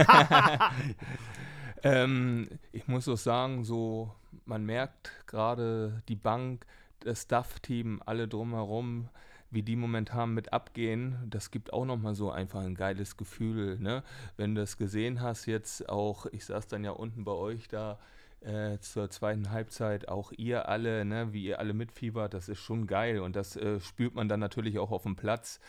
ähm, 1.82 2.48
ich 2.72 2.88
muss 2.88 3.08
auch 3.08 3.18
sagen, 3.18 3.64
so 3.64 4.14
man 4.48 4.64
merkt 4.64 5.12
gerade 5.26 6.02
die 6.08 6.16
Bank, 6.16 6.66
das 7.00 7.22
Staff-Team, 7.22 8.02
alle 8.04 8.26
drumherum, 8.26 9.08
wie 9.50 9.62
die 9.62 9.76
momentan 9.76 10.34
mit 10.34 10.52
abgehen, 10.52 11.16
das 11.26 11.50
gibt 11.50 11.72
auch 11.72 11.84
nochmal 11.84 12.14
so 12.14 12.30
einfach 12.30 12.60
ein 12.60 12.74
geiles 12.74 13.16
Gefühl. 13.16 13.78
Ne? 13.78 14.02
Wenn 14.36 14.54
du 14.54 14.60
das 14.60 14.76
gesehen 14.76 15.20
hast, 15.20 15.46
jetzt 15.46 15.88
auch, 15.88 16.26
ich 16.26 16.44
saß 16.44 16.66
dann 16.66 16.84
ja 16.84 16.90
unten 16.90 17.24
bei 17.24 17.32
euch 17.32 17.68
da 17.68 17.98
äh, 18.40 18.78
zur 18.78 19.10
zweiten 19.10 19.50
Halbzeit, 19.50 20.08
auch 20.08 20.32
ihr 20.36 20.68
alle, 20.68 21.04
ne, 21.04 21.32
wie 21.32 21.44
ihr 21.44 21.58
alle 21.58 21.72
mitfiebert, 21.72 22.34
das 22.34 22.48
ist 22.48 22.60
schon 22.60 22.86
geil 22.86 23.20
und 23.20 23.36
das 23.36 23.56
äh, 23.56 23.80
spürt 23.80 24.14
man 24.14 24.28
dann 24.28 24.40
natürlich 24.40 24.78
auch 24.78 24.90
auf 24.90 25.02
dem 25.02 25.16
Platz. 25.16 25.60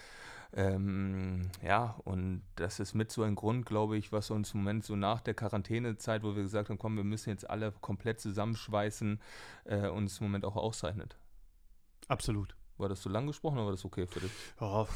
Ähm, 0.51 1.51
ja, 1.63 1.95
und 2.05 2.41
das 2.55 2.79
ist 2.79 2.95
mit 2.95 3.11
so 3.11 3.23
ein 3.23 3.35
Grund, 3.35 3.65
glaube 3.65 3.97
ich, 3.97 4.11
was 4.11 4.31
uns 4.31 4.53
im 4.53 4.61
Moment 4.61 4.83
so 4.83 4.95
nach 4.95 5.21
der 5.21 5.35
Quarantänezeit, 5.35 6.23
wo 6.23 6.35
wir 6.35 6.41
gesagt 6.41 6.69
haben, 6.69 6.79
komm, 6.79 6.97
wir 6.97 7.03
müssen 7.03 7.29
jetzt 7.29 7.49
alle 7.49 7.71
komplett 7.71 8.19
zusammenschweißen, 8.19 9.21
äh, 9.65 9.87
uns 9.87 10.19
im 10.19 10.25
Moment 10.27 10.45
auch 10.45 10.55
auszeichnet. 10.55 11.17
Absolut. 12.07 12.55
War 12.79 12.87
das 12.87 13.01
zu 13.01 13.09
lang 13.09 13.27
gesprochen 13.27 13.57
oder 13.57 13.65
war 13.65 13.71
das 13.73 13.83
okay 13.83 14.07
für 14.07 14.21
dich? 14.21 14.31
Oh, 14.61 14.87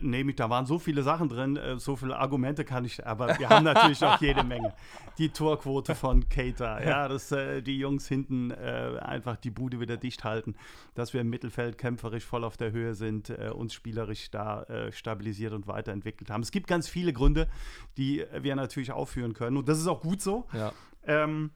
nehme 0.00 0.30
ich, 0.30 0.36
da 0.36 0.48
waren 0.48 0.64
so 0.64 0.78
viele 0.78 1.02
Sachen 1.02 1.28
drin, 1.28 1.56
äh, 1.56 1.76
so 1.76 1.96
viele 1.96 2.16
Argumente 2.16 2.64
kann 2.64 2.84
ich, 2.84 3.04
aber 3.04 3.36
wir 3.38 3.48
haben 3.48 3.64
natürlich 3.64 4.00
noch 4.00 4.20
jede 4.20 4.44
Menge. 4.44 4.72
Die 5.18 5.30
Torquote 5.30 5.96
von 5.96 6.28
Cater, 6.28 6.86
ja, 6.86 7.08
dass 7.08 7.32
äh, 7.32 7.62
die 7.62 7.78
Jungs 7.78 8.06
hinten 8.06 8.52
äh, 8.52 9.00
einfach 9.00 9.36
die 9.36 9.50
Bude 9.50 9.80
wieder 9.80 9.96
dicht 9.96 10.22
halten, 10.22 10.54
dass 10.94 11.14
wir 11.14 11.20
im 11.20 11.28
Mittelfeld 11.28 11.78
kämpferisch 11.78 12.24
voll 12.24 12.44
auf 12.44 12.56
der 12.56 12.70
Höhe 12.70 12.94
sind, 12.94 13.30
äh, 13.30 13.50
uns 13.52 13.74
spielerisch 13.74 14.30
da 14.30 14.62
äh, 14.62 14.92
stabilisiert 14.92 15.52
und 15.52 15.66
weiterentwickelt 15.66 16.30
haben. 16.30 16.42
Es 16.42 16.52
gibt 16.52 16.68
ganz 16.68 16.88
viele 16.88 17.12
Gründe, 17.12 17.48
die 17.96 18.24
wir 18.40 18.54
natürlich 18.54 18.92
aufführen 18.92 19.34
können 19.34 19.56
und 19.56 19.68
das 19.68 19.78
ist 19.80 19.88
auch 19.88 20.00
gut 20.00 20.22
so. 20.22 20.46
Ja. 20.52 20.72
Ähm, 21.04 21.50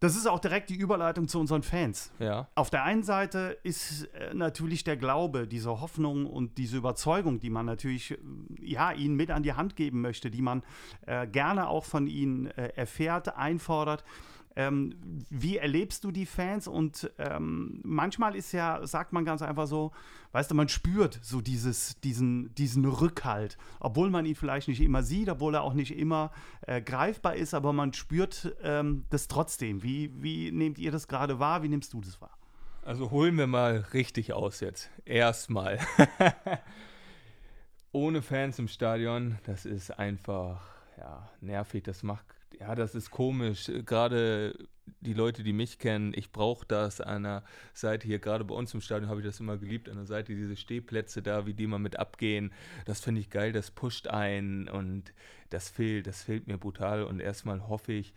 das 0.00 0.16
ist 0.16 0.26
auch 0.26 0.38
direkt 0.38 0.68
die 0.68 0.76
Überleitung 0.76 1.26
zu 1.26 1.40
unseren 1.40 1.62
Fans. 1.62 2.12
Ja. 2.18 2.48
Auf 2.54 2.70
der 2.70 2.84
einen 2.84 3.02
Seite 3.02 3.58
ist 3.62 4.04
äh, 4.14 4.34
natürlich 4.34 4.84
der 4.84 4.96
Glaube, 4.96 5.46
diese 5.46 5.80
Hoffnung 5.80 6.26
und 6.26 6.58
diese 6.58 6.76
Überzeugung, 6.76 7.40
die 7.40 7.50
man 7.50 7.66
natürlich 7.66 8.10
äh, 8.10 8.16
ja, 8.60 8.92
ihnen 8.92 9.16
mit 9.16 9.30
an 9.30 9.42
die 9.42 9.54
Hand 9.54 9.76
geben 9.76 10.02
möchte, 10.02 10.30
die 10.30 10.42
man 10.42 10.62
äh, 11.06 11.26
gerne 11.26 11.68
auch 11.68 11.84
von 11.84 12.06
ihnen 12.06 12.46
äh, 12.46 12.68
erfährt, 12.76 13.36
einfordert. 13.36 14.04
Ähm, 14.56 14.94
wie 15.28 15.58
erlebst 15.58 16.02
du 16.02 16.10
die 16.10 16.24
Fans? 16.24 16.66
Und 16.66 17.10
ähm, 17.18 17.80
manchmal 17.84 18.34
ist 18.34 18.52
ja, 18.52 18.84
sagt 18.86 19.12
man 19.12 19.26
ganz 19.26 19.42
einfach 19.42 19.66
so, 19.66 19.92
weißt 20.32 20.50
du, 20.50 20.54
man 20.54 20.68
spürt 20.68 21.18
so 21.22 21.42
dieses, 21.42 22.00
diesen, 22.00 22.54
diesen 22.54 22.86
Rückhalt, 22.86 23.58
obwohl 23.80 24.08
man 24.10 24.24
ihn 24.24 24.34
vielleicht 24.34 24.68
nicht 24.68 24.80
immer 24.80 25.02
sieht, 25.02 25.28
obwohl 25.28 25.54
er 25.54 25.62
auch 25.62 25.74
nicht 25.74 25.96
immer 25.96 26.32
äh, 26.62 26.80
greifbar 26.80 27.36
ist, 27.36 27.52
aber 27.52 27.74
man 27.74 27.92
spürt 27.92 28.56
ähm, 28.62 29.04
das 29.10 29.28
trotzdem. 29.28 29.82
Wie, 29.82 30.10
wie 30.22 30.50
nehmt 30.50 30.78
ihr 30.78 30.90
das 30.90 31.06
gerade 31.06 31.38
wahr? 31.38 31.62
Wie 31.62 31.68
nimmst 31.68 31.92
du 31.92 32.00
das 32.00 32.20
wahr? 32.22 32.36
Also 32.82 33.10
holen 33.10 33.36
wir 33.36 33.46
mal 33.46 33.84
richtig 33.92 34.32
aus 34.32 34.60
jetzt. 34.60 34.90
Erstmal. 35.04 35.80
Ohne 37.92 38.22
Fans 38.22 38.58
im 38.58 38.68
Stadion, 38.68 39.38
das 39.44 39.66
ist 39.66 39.90
einfach 39.90 40.62
ja, 40.96 41.28
nervig. 41.40 41.82
Das 41.82 42.02
macht 42.02 42.35
ja, 42.60 42.74
das 42.74 42.94
ist 42.94 43.10
komisch. 43.10 43.70
Gerade 43.84 44.54
die 45.00 45.14
Leute, 45.14 45.42
die 45.42 45.52
mich 45.52 45.78
kennen, 45.78 46.12
ich 46.14 46.32
brauche 46.32 46.66
das 46.66 47.00
an 47.00 47.24
der 47.24 47.44
Seite 47.74 48.06
hier, 48.06 48.18
gerade 48.18 48.44
bei 48.44 48.54
uns 48.54 48.72
im 48.72 48.80
Stadion 48.80 49.10
habe 49.10 49.20
ich 49.20 49.26
das 49.26 49.40
immer 49.40 49.58
geliebt, 49.58 49.88
an 49.88 49.96
der 49.96 50.06
Seite 50.06 50.34
diese 50.34 50.56
Stehplätze 50.56 51.22
da, 51.22 51.46
wie 51.46 51.54
die 51.54 51.66
mal 51.66 51.78
mit 51.78 51.98
abgehen. 51.98 52.52
Das 52.84 53.00
finde 53.00 53.20
ich 53.20 53.30
geil, 53.30 53.52
das 53.52 53.70
pusht 53.70 54.08
ein 54.08 54.68
und 54.68 55.12
das 55.50 55.68
fehlt, 55.68 56.06
das 56.06 56.22
fehlt 56.22 56.46
mir 56.46 56.58
brutal. 56.58 57.04
Und 57.04 57.20
erstmal 57.20 57.68
hoffe 57.68 57.92
ich, 57.92 58.14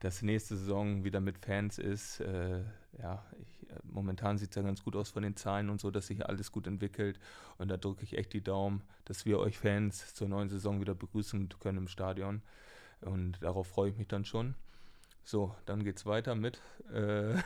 dass 0.00 0.22
nächste 0.22 0.56
Saison 0.56 1.04
wieder 1.04 1.20
mit 1.20 1.38
Fans 1.38 1.78
ist. 1.78 2.20
Äh, 2.20 2.62
ja, 3.00 3.24
ich, 3.40 3.70
äh, 3.70 3.74
momentan 3.84 4.38
sieht 4.38 4.50
es 4.50 4.56
ja 4.56 4.62
ganz 4.62 4.82
gut 4.82 4.96
aus 4.96 5.10
von 5.10 5.22
den 5.22 5.36
Zahlen 5.36 5.70
und 5.70 5.80
so, 5.80 5.90
dass 5.90 6.06
sich 6.06 6.24
alles 6.26 6.52
gut 6.52 6.66
entwickelt. 6.66 7.18
Und 7.58 7.68
da 7.68 7.76
drücke 7.76 8.04
ich 8.04 8.16
echt 8.16 8.32
die 8.32 8.42
Daumen, 8.42 8.82
dass 9.04 9.24
wir 9.24 9.38
euch 9.38 9.58
Fans 9.58 10.14
zur 10.14 10.28
neuen 10.28 10.48
Saison 10.48 10.80
wieder 10.80 10.94
begrüßen 10.94 11.48
können 11.60 11.78
im 11.78 11.88
Stadion. 11.88 12.42
Und 13.02 13.42
darauf 13.42 13.68
freue 13.68 13.90
ich 13.90 13.96
mich 13.96 14.08
dann 14.08 14.24
schon. 14.24 14.54
So, 15.24 15.54
dann 15.66 15.84
geht 15.84 15.98
es 15.98 16.06
weiter 16.06 16.34
mit. 16.34 16.60
Äh, 16.92 17.34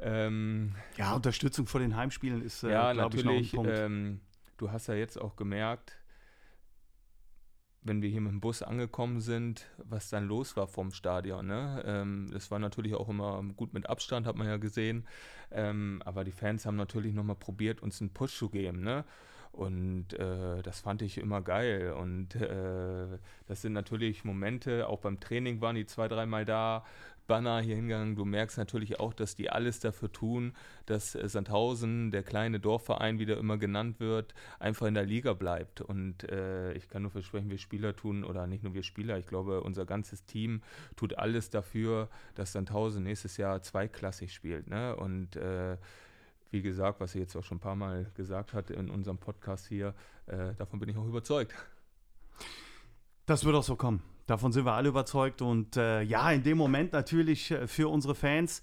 ähm, 0.00 0.74
ja, 0.96 1.14
Unterstützung 1.14 1.66
vor 1.66 1.80
den 1.80 1.96
Heimspielen 1.96 2.42
ist, 2.42 2.62
äh, 2.62 2.72
ja, 2.72 2.92
glaube 2.92 3.18
ich. 3.18 3.54
Ähm, 3.54 4.20
du 4.56 4.70
hast 4.70 4.86
ja 4.86 4.94
jetzt 4.94 5.20
auch 5.20 5.36
gemerkt, 5.36 5.98
wenn 7.82 8.00
wir 8.00 8.08
hier 8.08 8.20
mit 8.20 8.32
dem 8.32 8.40
Bus 8.40 8.62
angekommen 8.62 9.20
sind, 9.20 9.66
was 9.78 10.08
dann 10.08 10.26
los 10.26 10.56
war 10.56 10.68
vom 10.68 10.92
Stadion. 10.92 11.46
Ne? 11.46 11.82
Ähm, 11.84 12.28
das 12.32 12.50
war 12.50 12.58
natürlich 12.58 12.94
auch 12.94 13.08
immer 13.08 13.42
gut 13.56 13.74
mit 13.74 13.88
Abstand, 13.88 14.26
hat 14.26 14.36
man 14.36 14.46
ja 14.46 14.56
gesehen. 14.56 15.06
Ähm, 15.50 16.00
aber 16.04 16.24
die 16.24 16.32
Fans 16.32 16.64
haben 16.64 16.76
natürlich 16.76 17.12
nochmal 17.12 17.36
probiert, 17.36 17.82
uns 17.82 18.00
einen 18.00 18.14
Push 18.14 18.38
zu 18.38 18.50
geben. 18.50 18.82
Ne? 18.82 19.04
Und 19.52 20.14
äh, 20.14 20.62
das 20.62 20.80
fand 20.80 21.02
ich 21.02 21.18
immer 21.18 21.42
geil. 21.42 21.92
Und 21.92 22.34
äh, 22.36 23.18
das 23.46 23.62
sind 23.62 23.74
natürlich 23.74 24.24
Momente, 24.24 24.88
auch 24.88 25.00
beim 25.00 25.20
Training 25.20 25.60
waren 25.60 25.76
die 25.76 25.84
zwei, 25.84 26.08
dreimal 26.08 26.44
da, 26.46 26.84
Banner 27.26 27.60
hier 27.60 27.76
hingegangen. 27.76 28.16
Du 28.16 28.24
merkst 28.24 28.58
natürlich 28.58 28.98
auch, 28.98 29.14
dass 29.14 29.36
die 29.36 29.50
alles 29.50 29.80
dafür 29.80 30.10
tun, 30.10 30.54
dass 30.86 31.14
äh, 31.14 31.28
Sandhausen, 31.28 32.10
der 32.10 32.22
kleine 32.22 32.60
Dorfverein, 32.60 33.18
wie 33.18 33.26
der 33.26 33.38
immer 33.38 33.58
genannt 33.58 34.00
wird, 34.00 34.34
einfach 34.58 34.86
in 34.86 34.94
der 34.94 35.04
Liga 35.04 35.32
bleibt. 35.32 35.80
Und 35.80 36.30
äh, 36.30 36.72
ich 36.72 36.88
kann 36.88 37.02
nur 37.02 37.10
versprechen, 37.10 37.50
wir 37.50 37.58
Spieler 37.58 37.94
tun, 37.94 38.24
oder 38.24 38.46
nicht 38.46 38.64
nur 38.64 38.74
wir 38.74 38.82
Spieler, 38.82 39.18
ich 39.18 39.26
glaube, 39.26 39.60
unser 39.60 39.86
ganzes 39.86 40.24
Team 40.24 40.62
tut 40.96 41.18
alles 41.18 41.50
dafür, 41.50 42.08
dass 42.34 42.52
Sandhausen 42.52 43.04
nächstes 43.04 43.36
Jahr 43.36 43.62
zweiklassig 43.62 44.32
spielt. 44.32 44.68
Ne? 44.68 44.96
Und 44.96 45.36
äh, 45.36 45.76
wie 46.52 46.62
gesagt, 46.62 47.00
was 47.00 47.12
sie 47.12 47.18
jetzt 47.18 47.34
auch 47.34 47.42
schon 47.42 47.56
ein 47.56 47.60
paar 47.60 47.74
Mal 47.74 48.06
gesagt 48.14 48.52
hat 48.52 48.70
in 48.70 48.90
unserem 48.90 49.18
Podcast 49.18 49.66
hier, 49.66 49.94
äh, 50.26 50.54
davon 50.56 50.78
bin 50.78 50.88
ich 50.88 50.96
auch 50.96 51.06
überzeugt. 51.06 51.54
Das 53.26 53.44
wird 53.44 53.56
auch 53.56 53.62
so 53.62 53.74
kommen. 53.74 54.02
Davon 54.26 54.52
sind 54.52 54.66
wir 54.66 54.72
alle 54.72 54.90
überzeugt. 54.90 55.42
Und 55.42 55.76
äh, 55.76 56.02
ja, 56.02 56.30
in 56.30 56.42
dem 56.42 56.58
Moment 56.58 56.92
natürlich 56.92 57.50
äh, 57.50 57.66
für 57.66 57.88
unsere 57.88 58.14
Fans. 58.14 58.62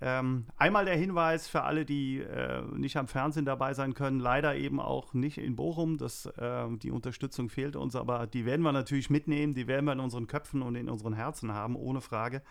Ähm, 0.00 0.46
einmal 0.56 0.84
der 0.84 0.96
Hinweis 0.96 1.46
für 1.46 1.62
alle, 1.62 1.84
die 1.84 2.20
äh, 2.20 2.62
nicht 2.72 2.96
am 2.96 3.06
Fernsehen 3.06 3.44
dabei 3.44 3.74
sein 3.74 3.94
können, 3.94 4.18
leider 4.18 4.56
eben 4.56 4.80
auch 4.80 5.14
nicht 5.14 5.38
in 5.38 5.56
Bochum. 5.56 5.98
Das, 5.98 6.26
äh, 6.26 6.66
die 6.78 6.90
Unterstützung 6.90 7.48
fehlt 7.48 7.76
uns, 7.76 7.94
aber 7.94 8.26
die 8.26 8.44
werden 8.44 8.62
wir 8.62 8.72
natürlich 8.72 9.10
mitnehmen, 9.10 9.54
die 9.54 9.66
werden 9.66 9.84
wir 9.84 9.92
in 9.92 10.00
unseren 10.00 10.26
Köpfen 10.26 10.62
und 10.62 10.74
in 10.74 10.88
unseren 10.88 11.14
Herzen 11.14 11.52
haben, 11.52 11.76
ohne 11.76 12.00
Frage. 12.00 12.42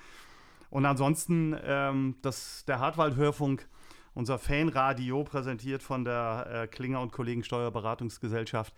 Und 0.70 0.86
ansonsten 0.86 1.56
ähm, 1.64 2.16
das, 2.22 2.64
der 2.66 2.80
Hartwald-Hörfunk 2.80 3.68
unser 4.14 4.38
Fanradio, 4.40 5.24
präsentiert 5.24 5.84
von 5.84 6.06
der 6.06 6.48
äh, 6.50 6.68
Klinger 6.68 7.02
und 7.02 7.12
Kollegen 7.12 7.44
Steuerberatungsgesellschaft. 7.44 8.74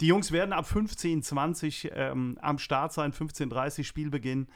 Die 0.00 0.06
Jungs 0.06 0.30
werden 0.30 0.52
ab 0.52 0.66
15.20 0.66 1.90
ähm, 1.92 2.38
am 2.40 2.58
Start 2.58 2.92
sein, 2.92 3.12
15.30 3.12 3.84
Spielbeginn. 3.84 4.46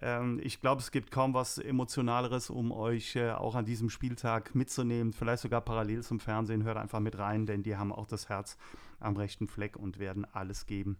Ähm, 0.00 0.40
ich 0.42 0.60
glaube, 0.60 0.80
es 0.80 0.90
gibt 0.90 1.10
kaum 1.10 1.34
was 1.34 1.58
Emotionaleres, 1.58 2.50
um 2.50 2.72
euch 2.72 3.16
äh, 3.16 3.30
auch 3.30 3.54
an 3.54 3.64
diesem 3.64 3.90
Spieltag 3.90 4.54
mitzunehmen. 4.54 5.12
Vielleicht 5.12 5.42
sogar 5.42 5.60
parallel 5.60 6.02
zum 6.02 6.20
Fernsehen. 6.20 6.64
Hört 6.64 6.76
einfach 6.76 7.00
mit 7.00 7.18
rein, 7.18 7.46
denn 7.46 7.62
die 7.62 7.76
haben 7.76 7.92
auch 7.92 8.06
das 8.06 8.28
Herz 8.28 8.56
am 9.00 9.16
rechten 9.16 9.48
Fleck 9.48 9.76
und 9.76 9.98
werden 9.98 10.26
alles 10.32 10.66
geben, 10.66 10.96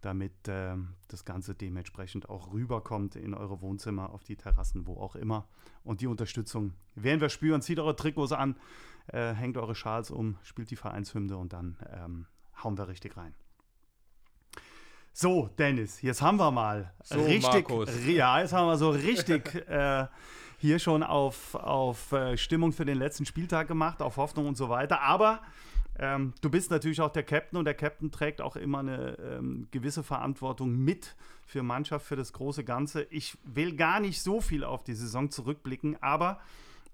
damit 0.00 0.48
äh, 0.48 0.76
das 1.08 1.24
Ganze 1.24 1.54
dementsprechend 1.54 2.28
auch 2.28 2.52
rüberkommt 2.52 3.16
in 3.16 3.34
eure 3.34 3.60
Wohnzimmer, 3.60 4.10
auf 4.10 4.22
die 4.22 4.36
Terrassen, 4.36 4.86
wo 4.86 4.96
auch 4.96 5.16
immer. 5.16 5.48
Und 5.84 6.00
die 6.00 6.06
Unterstützung 6.06 6.74
werden 6.94 7.20
wir 7.20 7.28
spüren. 7.28 7.62
Zieht 7.62 7.78
eure 7.78 7.96
Trikots 7.96 8.32
an, 8.32 8.56
äh, 9.08 9.32
hängt 9.32 9.56
eure 9.56 9.74
Schals 9.74 10.10
um, 10.10 10.36
spielt 10.42 10.70
die 10.70 10.76
Vereinshymne 10.76 11.36
und 11.36 11.52
dann 11.52 11.76
ähm, 11.90 12.26
hauen 12.62 12.78
wir 12.78 12.88
richtig 12.88 13.16
rein. 13.16 13.34
So, 15.12 15.48
Dennis, 15.58 16.00
jetzt 16.02 16.22
haben 16.22 16.38
wir 16.38 16.52
mal 16.52 16.92
so, 17.02 17.20
richtig, 17.20 17.68
ja, 18.06 18.40
jetzt 18.40 18.52
haben 18.52 18.68
wir 18.68 18.76
so 18.76 18.90
richtig 18.90 19.52
äh, 19.68 20.06
hier 20.58 20.78
schon 20.78 21.02
auf, 21.02 21.56
auf 21.56 22.12
äh, 22.12 22.36
Stimmung 22.36 22.72
für 22.72 22.84
den 22.84 22.98
letzten 22.98 23.26
Spieltag 23.26 23.66
gemacht, 23.66 24.00
auf 24.00 24.16
Hoffnung 24.16 24.46
und 24.46 24.56
so 24.56 24.68
weiter. 24.68 25.00
Aber 25.00 25.40
ähm, 25.98 26.32
du 26.40 26.50
bist 26.50 26.70
natürlich 26.70 27.00
auch 27.00 27.10
der 27.10 27.24
Captain 27.24 27.58
und 27.58 27.64
der 27.64 27.74
Captain 27.74 28.10
trägt 28.10 28.40
auch 28.40 28.56
immer 28.56 28.78
eine 28.78 29.18
ähm, 29.18 29.66
gewisse 29.70 30.02
Verantwortung 30.02 30.76
mit 30.76 31.16
für 31.44 31.62
Mannschaft, 31.62 32.06
für 32.06 32.16
das 32.16 32.32
große 32.32 32.62
Ganze. 32.64 33.02
Ich 33.10 33.36
will 33.44 33.74
gar 33.74 33.98
nicht 33.98 34.22
so 34.22 34.40
viel 34.40 34.62
auf 34.62 34.84
die 34.84 34.94
Saison 34.94 35.30
zurückblicken, 35.30 36.00
aber 36.00 36.40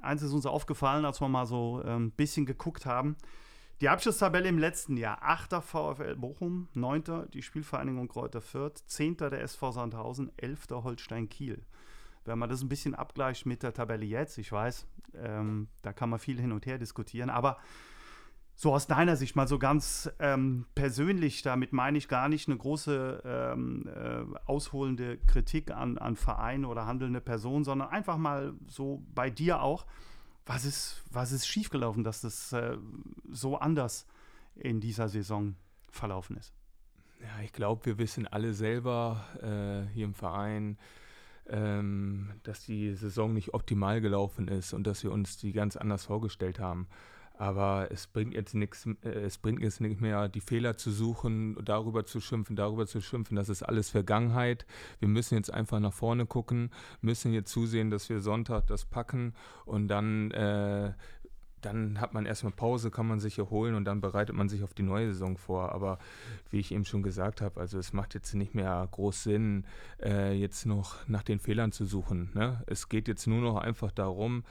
eins 0.01 0.23
ist 0.23 0.33
uns 0.33 0.47
aufgefallen, 0.47 1.05
als 1.05 1.21
wir 1.21 1.29
mal 1.29 1.47
so 1.47 1.83
ein 1.85 1.89
ähm, 1.89 2.11
bisschen 2.13 2.47
geguckt 2.47 2.87
haben. 2.87 3.17
Die 3.81 3.89
Abschlusstabelle 3.89 4.49
im 4.49 4.59
letzten 4.59 4.97
Jahr: 4.97 5.19
8. 5.23 5.63
VfL 5.63 6.17
Bochum, 6.17 6.69
9. 6.73 7.29
die 7.33 7.43
Spielvereinigung 7.43 8.09
Kräuter 8.09 8.41
Fürth, 8.41 8.87
10. 8.87 9.17
der 9.19 9.43
SV 9.43 9.73
Sandhausen, 9.73 10.33
11. 10.39 10.69
Holstein 10.71 11.29
Kiel. 11.29 11.63
Wenn 12.25 12.39
man 12.39 12.49
das 12.49 12.63
ein 12.63 12.71
bisschen 12.71 12.95
abgleicht 12.95 13.45
mit 13.45 13.63
der 13.63 13.75
Tabelle 13.75 14.07
jetzt, 14.07 14.39
ich 14.39 14.51
weiß, 14.51 14.87
ähm, 15.17 15.69
da 15.83 15.93
kann 15.93 16.09
man 16.09 16.19
viel 16.19 16.41
hin 16.41 16.53
und 16.53 16.65
her 16.65 16.79
diskutieren, 16.79 17.29
aber 17.29 17.59
so 18.57 18.73
aus 18.73 18.87
deiner 18.87 19.17
Sicht 19.17 19.35
mal 19.35 19.49
so 19.49 19.59
ganz 19.59 20.11
ähm, 20.21 20.67
persönlich, 20.75 21.43
damit 21.43 21.73
meine 21.73 21.99
ich 21.99 22.09
gar 22.09 22.29
nicht 22.29 22.49
eine 22.49 22.57
große 22.57 23.23
ähm, 23.25 23.89
äh, 23.89 24.39
ausholende 24.47 25.19
Kritik 25.19 25.73
an, 25.73 25.99
an 25.99 26.15
Vereine 26.17 26.69
oder 26.69 26.87
handelnde 26.87 27.21
Personen, 27.21 27.65
sondern 27.65 27.89
einfach 27.89 28.17
mal 28.17 28.55
so 28.69 29.03
bei 29.13 29.29
dir 29.29 29.61
auch, 29.61 29.87
was 30.47 30.65
ist, 30.65 31.03
was 31.11 31.33
ist 31.33 31.47
schiefgelaufen, 31.47 32.05
dass 32.05 32.21
das 32.21 32.53
äh, 32.53 32.77
so 33.31 33.57
anders 33.57 34.07
in 34.55 34.81
dieser 34.81 35.09
Saison 35.09 35.57
verlaufen 35.91 36.37
ist? 36.37 36.53
Ja, 37.21 37.43
ich 37.43 37.53
glaube, 37.53 37.87
wir 37.87 37.99
wissen 37.99 38.27
alle 38.27 38.53
selber 38.53 39.25
äh, 39.41 39.93
hier 39.93 40.05
im 40.05 40.15
Verein, 40.15 40.79
ähm, 41.49 42.35
dass 42.43 42.65
die 42.65 42.95
Saison 42.95 43.33
nicht 43.33 43.55
optimal 43.55 44.01
gelaufen 44.01 44.47
ist 44.49 44.75
und 44.75 44.87
dass 44.87 45.03
wir 45.03 45.11
uns 45.11 45.39
die 45.39 45.53
ganz 45.53 45.77
anders 45.77 46.05
vorgestellt 46.05 46.61
haben. 46.61 46.87
Aber 47.37 47.89
es 47.91 48.07
bringt 48.07 48.33
jetzt 48.33 48.55
nichts, 48.55 48.87
äh, 49.03 49.09
es 49.09 49.39
bringt 49.39 49.61
jetzt 49.61 49.81
nicht 49.81 50.01
mehr, 50.01 50.29
die 50.29 50.41
Fehler 50.41 50.77
zu 50.77 50.91
suchen, 50.91 51.57
darüber 51.65 52.05
zu 52.05 52.21
schimpfen, 52.21 52.55
darüber 52.55 52.87
zu 52.87 53.01
schimpfen. 53.01 53.37
Das 53.37 53.49
ist 53.49 53.63
alles 53.65 53.91
Vergangenheit. 53.91 54.67
Wir 55.01 55.09
müssen 55.09 55.35
jetzt 55.35 55.53
einfach 55.53 55.81
nach 55.81 55.93
vorne 55.93 56.27
gucken, 56.27 56.71
müssen 57.01 57.33
jetzt 57.33 57.51
zusehen, 57.51 57.91
dass 57.91 58.09
wir 58.09 58.21
Sonntag 58.21 58.69
das 58.69 58.85
packen 58.85 59.35
und 59.65 59.89
dann 59.89 60.31
äh, 60.31 60.93
dann 61.65 62.01
hat 62.01 62.15
man 62.15 62.27
erstmal 62.27 62.53
Pause, 62.53 62.91
kann 62.91 63.07
man 63.07 63.21
sich 63.21 63.39
erholen 63.39 63.75
und 63.75 63.85
dann 63.85 64.01
bereitet 64.01 64.35
man 64.35 64.49
sich 64.49 64.63
auf 64.63 64.75
die 64.75 64.83
neue 64.83 65.09
Saison 65.13 65.37
vor. 65.37 65.73
Aber 65.73 65.99
wie 66.51 66.61
ich 66.61 66.73
eben 66.73 66.85
schon 66.85 67.03
gesagt 67.03 67.41
habe, 67.41 67.61
also 67.61 67.79
es 67.79 67.93
macht 67.93 68.15
jetzt 68.15 68.35
nicht 68.35 68.55
mehr 68.55 68.87
groß 68.91 69.25
Sinn, 69.25 69.65
äh, 70.03 70.33
jetzt 70.33 70.67
noch 70.67 70.97
nach 71.09 71.23
den 71.23 71.39
Fehlern 71.39 71.73
zu 71.73 71.87
suchen. 71.87 72.31
Ne? 72.35 72.63
Es 72.67 72.89
geht 72.89 73.09
jetzt 73.09 73.27
nur 73.27 73.41
noch 73.41 73.57
einfach 73.57 73.91
darum, 73.91 74.45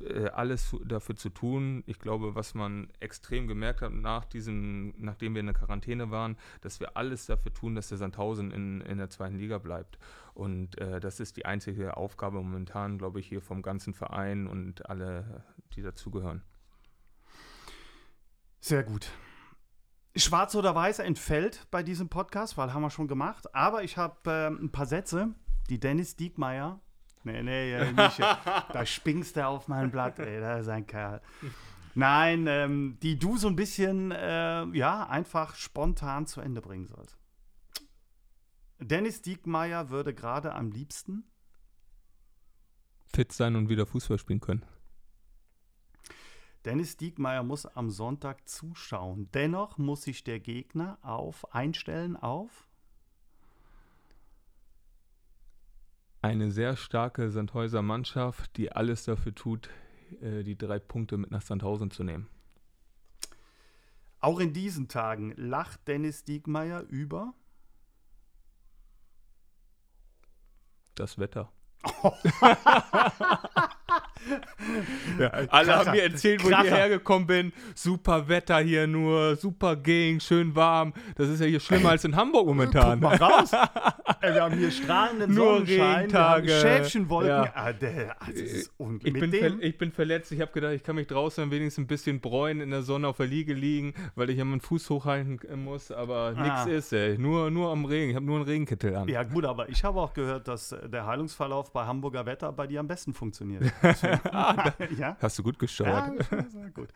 äh, 0.00 0.28
alles 0.28 0.74
dafür 0.84 1.16
zu 1.16 1.28
tun. 1.28 1.84
Ich 1.86 1.98
glaube, 1.98 2.34
was 2.34 2.54
man 2.54 2.88
extrem 3.00 3.46
gemerkt 3.46 3.82
hat 3.82 3.92
nach 3.92 4.24
diesem, 4.24 4.94
nachdem 4.98 5.34
wir 5.34 5.40
in 5.40 5.46
der 5.46 5.54
Quarantäne 5.54 6.10
waren, 6.10 6.36
dass 6.62 6.80
wir 6.80 6.96
alles 6.96 7.26
dafür 7.26 7.52
tun, 7.52 7.74
dass 7.74 7.88
der 7.88 7.98
Sandhausen 7.98 8.50
in, 8.50 8.80
in 8.82 8.98
der 8.98 9.10
zweiten 9.10 9.36
Liga 9.36 9.58
bleibt. 9.58 9.98
Und 10.32 10.78
äh, 10.78 11.00
das 11.00 11.20
ist 11.20 11.36
die 11.36 11.46
einzige 11.46 11.96
Aufgabe 11.96 12.38
momentan, 12.38 12.98
glaube 12.98 13.20
ich, 13.20 13.28
hier 13.28 13.40
vom 13.40 13.62
ganzen 13.62 13.94
Verein 13.94 14.46
und 14.46 14.88
alle, 14.88 15.44
die 15.76 15.82
dazugehören. 15.82 16.42
Sehr 18.64 18.82
gut. 18.82 19.10
Schwarz 20.16 20.54
oder 20.54 20.74
Weiß 20.74 20.98
entfällt 20.98 21.66
bei 21.70 21.82
diesem 21.82 22.08
Podcast, 22.08 22.56
weil 22.56 22.72
haben 22.72 22.80
wir 22.80 22.88
schon 22.88 23.08
gemacht. 23.08 23.54
Aber 23.54 23.84
ich 23.84 23.98
habe 23.98 24.30
äh, 24.30 24.46
ein 24.46 24.72
paar 24.72 24.86
Sätze, 24.86 25.34
die 25.68 25.78
Dennis 25.78 26.16
Diekmeyer. 26.16 26.80
Nee, 27.24 27.42
nee, 27.42 27.74
äh, 27.74 27.92
nicht, 27.92 28.20
da 28.20 28.86
springst 28.86 29.36
du 29.36 29.46
auf 29.46 29.68
mein 29.68 29.90
Blatt, 29.90 30.18
ey, 30.18 30.40
da 30.40 30.56
ist 30.56 30.68
ein 30.68 30.86
Kerl. 30.86 31.20
Nein, 31.94 32.46
ähm, 32.46 32.96
die 33.02 33.18
du 33.18 33.36
so 33.36 33.48
ein 33.48 33.56
bisschen, 33.56 34.12
äh, 34.12 34.64
ja, 34.68 35.08
einfach 35.10 35.56
spontan 35.56 36.26
zu 36.26 36.40
Ende 36.40 36.62
bringen 36.62 36.86
sollst. 36.86 37.18
Dennis 38.78 39.20
Diekmeyer 39.20 39.90
würde 39.90 40.14
gerade 40.14 40.54
am 40.54 40.70
liebsten 40.70 41.30
fit 43.14 43.30
sein 43.30 43.56
und 43.56 43.68
wieder 43.68 43.84
Fußball 43.84 44.18
spielen 44.18 44.40
können. 44.40 44.64
Dennis 46.64 46.96
Diekmeyer 46.96 47.42
muss 47.42 47.66
am 47.66 47.90
Sonntag 47.90 48.48
zuschauen. 48.48 49.28
Dennoch 49.34 49.78
muss 49.78 50.02
sich 50.02 50.24
der 50.24 50.40
Gegner 50.40 50.98
auf 51.02 51.54
einstellen 51.54 52.16
auf 52.16 52.66
eine 56.24 56.50
sehr 56.50 56.74
starke 56.76 57.30
Sandhäuser 57.30 57.82
Mannschaft, 57.82 58.56
die 58.56 58.72
alles 58.72 59.04
dafür 59.04 59.34
tut, 59.34 59.68
äh, 60.22 60.42
die 60.42 60.56
drei 60.56 60.78
Punkte 60.78 61.18
mit 61.18 61.30
nach 61.30 61.42
Sandhausen 61.42 61.90
zu 61.90 62.02
nehmen. 62.02 62.28
Auch 64.20 64.40
in 64.40 64.54
diesen 64.54 64.88
Tagen 64.88 65.34
lacht 65.36 65.86
Dennis 65.86 66.24
Diekmeyer 66.24 66.80
über 66.88 67.34
das 70.94 71.18
Wetter. 71.18 71.52
ja, 75.18 75.28
alle 75.28 75.48
Kracher. 75.48 75.76
haben 75.76 75.90
mir 75.92 76.02
erzählt, 76.02 76.44
wo 76.44 76.50
ich 76.50 76.56
hierher 76.56 76.88
gekommen 76.88 77.26
bin. 77.26 77.52
Super 77.74 78.28
Wetter 78.28 78.58
hier 78.58 78.86
nur, 78.86 79.36
super 79.36 79.76
Gegend, 79.76 80.22
schön 80.22 80.54
warm. 80.54 80.92
Das 81.16 81.28
ist 81.28 81.40
ja 81.40 81.46
hier 81.46 81.60
schlimmer 81.60 81.90
als 81.90 82.04
in 82.04 82.16
Hamburg 82.16 82.46
momentan. 82.46 83.00
Guck 83.00 83.10
mal 83.10 83.16
raus. 83.16 83.52
Ey, 84.20 84.34
wir 84.34 84.42
haben 84.42 84.56
hier 84.56 84.70
strahlenden 84.70 85.34
nur 85.34 85.58
Sonnenschein, 85.58 85.96
Regentage. 85.96 86.48
Schäfchenwolken. 86.48 87.28
Ja. 87.28 87.52
Ah, 87.54 87.72
der, 87.72 88.16
also 88.20 88.42
ist 88.42 88.72
ich, 89.02 89.12
bin 89.12 89.60
ich 89.60 89.78
bin 89.78 89.92
verletzt. 89.92 90.32
Ich 90.32 90.40
habe 90.40 90.52
gedacht, 90.52 90.72
ich 90.72 90.82
kann 90.82 90.96
mich 90.96 91.06
draußen 91.06 91.50
wenigstens 91.50 91.84
ein 91.84 91.86
bisschen 91.86 92.20
bräunen 92.20 92.60
in 92.60 92.70
der 92.70 92.82
Sonne 92.82 93.08
auf 93.08 93.16
der 93.18 93.26
Liege 93.26 93.54
liegen, 93.54 93.94
weil 94.14 94.30
ich 94.30 94.38
ja 94.38 94.44
meinen 94.44 94.60
Fuß 94.60 94.88
hochhalten 94.90 95.38
muss. 95.62 95.90
Aber 95.90 96.34
ah. 96.36 96.42
nichts 96.42 96.66
ist, 96.66 96.92
ey. 96.92 97.18
Nur, 97.18 97.50
nur 97.50 97.70
am 97.70 97.84
Regen. 97.84 98.10
Ich 98.10 98.16
habe 98.16 98.26
nur 98.26 98.36
einen 98.36 98.44
Regenkittel 98.44 98.94
an. 98.96 99.08
Ja 99.08 99.22
gut, 99.22 99.44
aber 99.44 99.68
ich 99.68 99.84
habe 99.84 100.00
auch 100.00 100.14
gehört, 100.14 100.48
dass 100.48 100.74
der 100.84 101.06
Heilungsverlauf 101.06 101.72
bei 101.72 101.84
Hamburger 101.86 102.26
Wetter 102.26 102.52
bei 102.52 102.66
dir 102.66 102.80
am 102.80 102.88
besten 102.88 103.12
funktioniert. 103.14 103.64
ah, 104.32 104.72
ja? 104.98 105.16
Hast 105.20 105.38
du 105.38 105.42
gut 105.42 105.58
gesteuert. 105.58 106.30
Ja, 106.30 106.68
gut. 106.68 106.88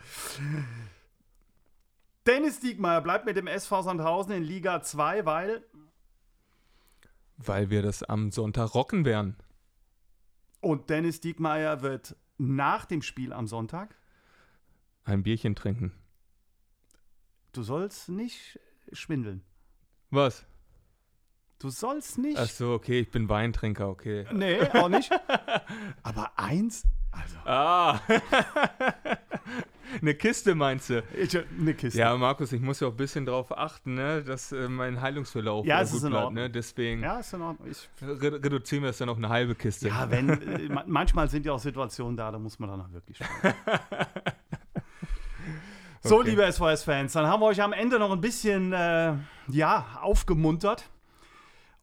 Dennis 2.27 2.61
Diekmeyer 2.61 3.01
bleibt 3.01 3.25
mit 3.25 3.37
dem 3.37 3.47
SV 3.47 3.83
Sandhausen 3.83 4.33
in 4.33 4.43
Liga 4.43 4.83
2, 4.83 5.25
weil. 5.25 5.65
Weil 7.37 7.71
wir 7.71 7.83
das 7.83 8.03
am 8.03 8.31
Sonntag 8.31 8.75
rocken 8.75 9.05
werden. 9.05 9.37
Und 10.61 10.91
Dennis 10.91 11.21
Diekmeyer 11.21 11.83
wird 11.83 12.17
nach 12.37 12.85
dem 12.85 13.03
Spiel 13.03 13.33
am 13.33 13.47
Sonntag 13.47 13.95
ein 15.05 15.23
Bierchen 15.23 15.55
trinken. 15.55 15.93
Du 17.53 17.63
sollst 17.63 18.09
nicht 18.09 18.61
schwindeln. 18.93 19.43
Was? 20.11 20.45
Du 21.59 21.71
sollst 21.71 22.19
nicht. 22.19 22.39
Ach 22.39 22.49
so, 22.49 22.73
okay, 22.73 23.01
ich 23.01 23.11
bin 23.11 23.29
Weintrinker, 23.29 23.89
okay. 23.89 24.27
Nee, 24.33 24.61
auch 24.75 24.89
nicht. 24.89 25.11
Aber 26.03 26.39
eins, 26.39 26.85
also. 27.11 27.37
Ah. 27.45 28.01
Eine 30.01 30.15
Kiste 30.15 30.55
meinst 30.55 30.91
du? 30.91 31.03
Ich, 31.17 31.37
eine 31.59 31.75
Kiste. 31.75 31.99
Ja, 31.99 32.15
Markus, 32.17 32.53
ich 32.53 32.61
muss 32.61 32.79
ja 32.81 32.89
auch 32.89 32.93
ein 32.93 32.97
bisschen 32.97 33.25
darauf 33.25 33.57
achten, 33.57 33.95
ne, 33.95 34.23
dass 34.23 34.53
äh, 34.53 34.69
mein 34.69 35.01
Heilungsverlauf 35.01 35.65
ja, 35.65 35.81
es 35.81 35.91
gut 35.91 35.99
ist 35.99 36.05
in 36.05 36.11
bleibt. 36.11 36.33
Ne? 36.33 36.51
Deswegen 36.51 37.03
ja, 37.03 37.21
ist 37.21 37.33
in 37.33 37.41
Ordnung. 37.41 37.69
Ich, 37.71 37.89
re 38.03 38.33
reduzieren 38.33 38.83
wir 38.83 38.91
es 38.91 38.99
dann 38.99 39.09
auf 39.09 39.17
eine 39.17 39.31
halbe 39.31 39.55
Kiste. 39.55 39.89
Ja, 39.89 40.11
wenn, 40.11 40.29
äh, 40.29 40.69
manchmal 40.87 41.31
sind 41.31 41.47
ja 41.47 41.53
auch 41.53 41.59
Situationen 41.59 42.17
da, 42.17 42.31
da 42.31 42.39
muss 42.39 42.59
man 42.59 42.69
dann 42.69 42.83
auch 42.83 42.93
wirklich 42.93 43.19
So, 46.01 46.19
okay. 46.21 46.31
liebe 46.31 46.53
SVS-Fans, 46.53 47.13
dann 47.15 47.27
haben 47.27 47.41
wir 47.41 47.47
euch 47.47 47.61
am 47.61 47.73
Ende 47.73 47.99
noch 47.99 48.13
ein 48.13 48.21
bisschen 48.21 48.73
äh, 48.73 49.15
ja, 49.49 49.99
aufgemuntert. 50.01 50.89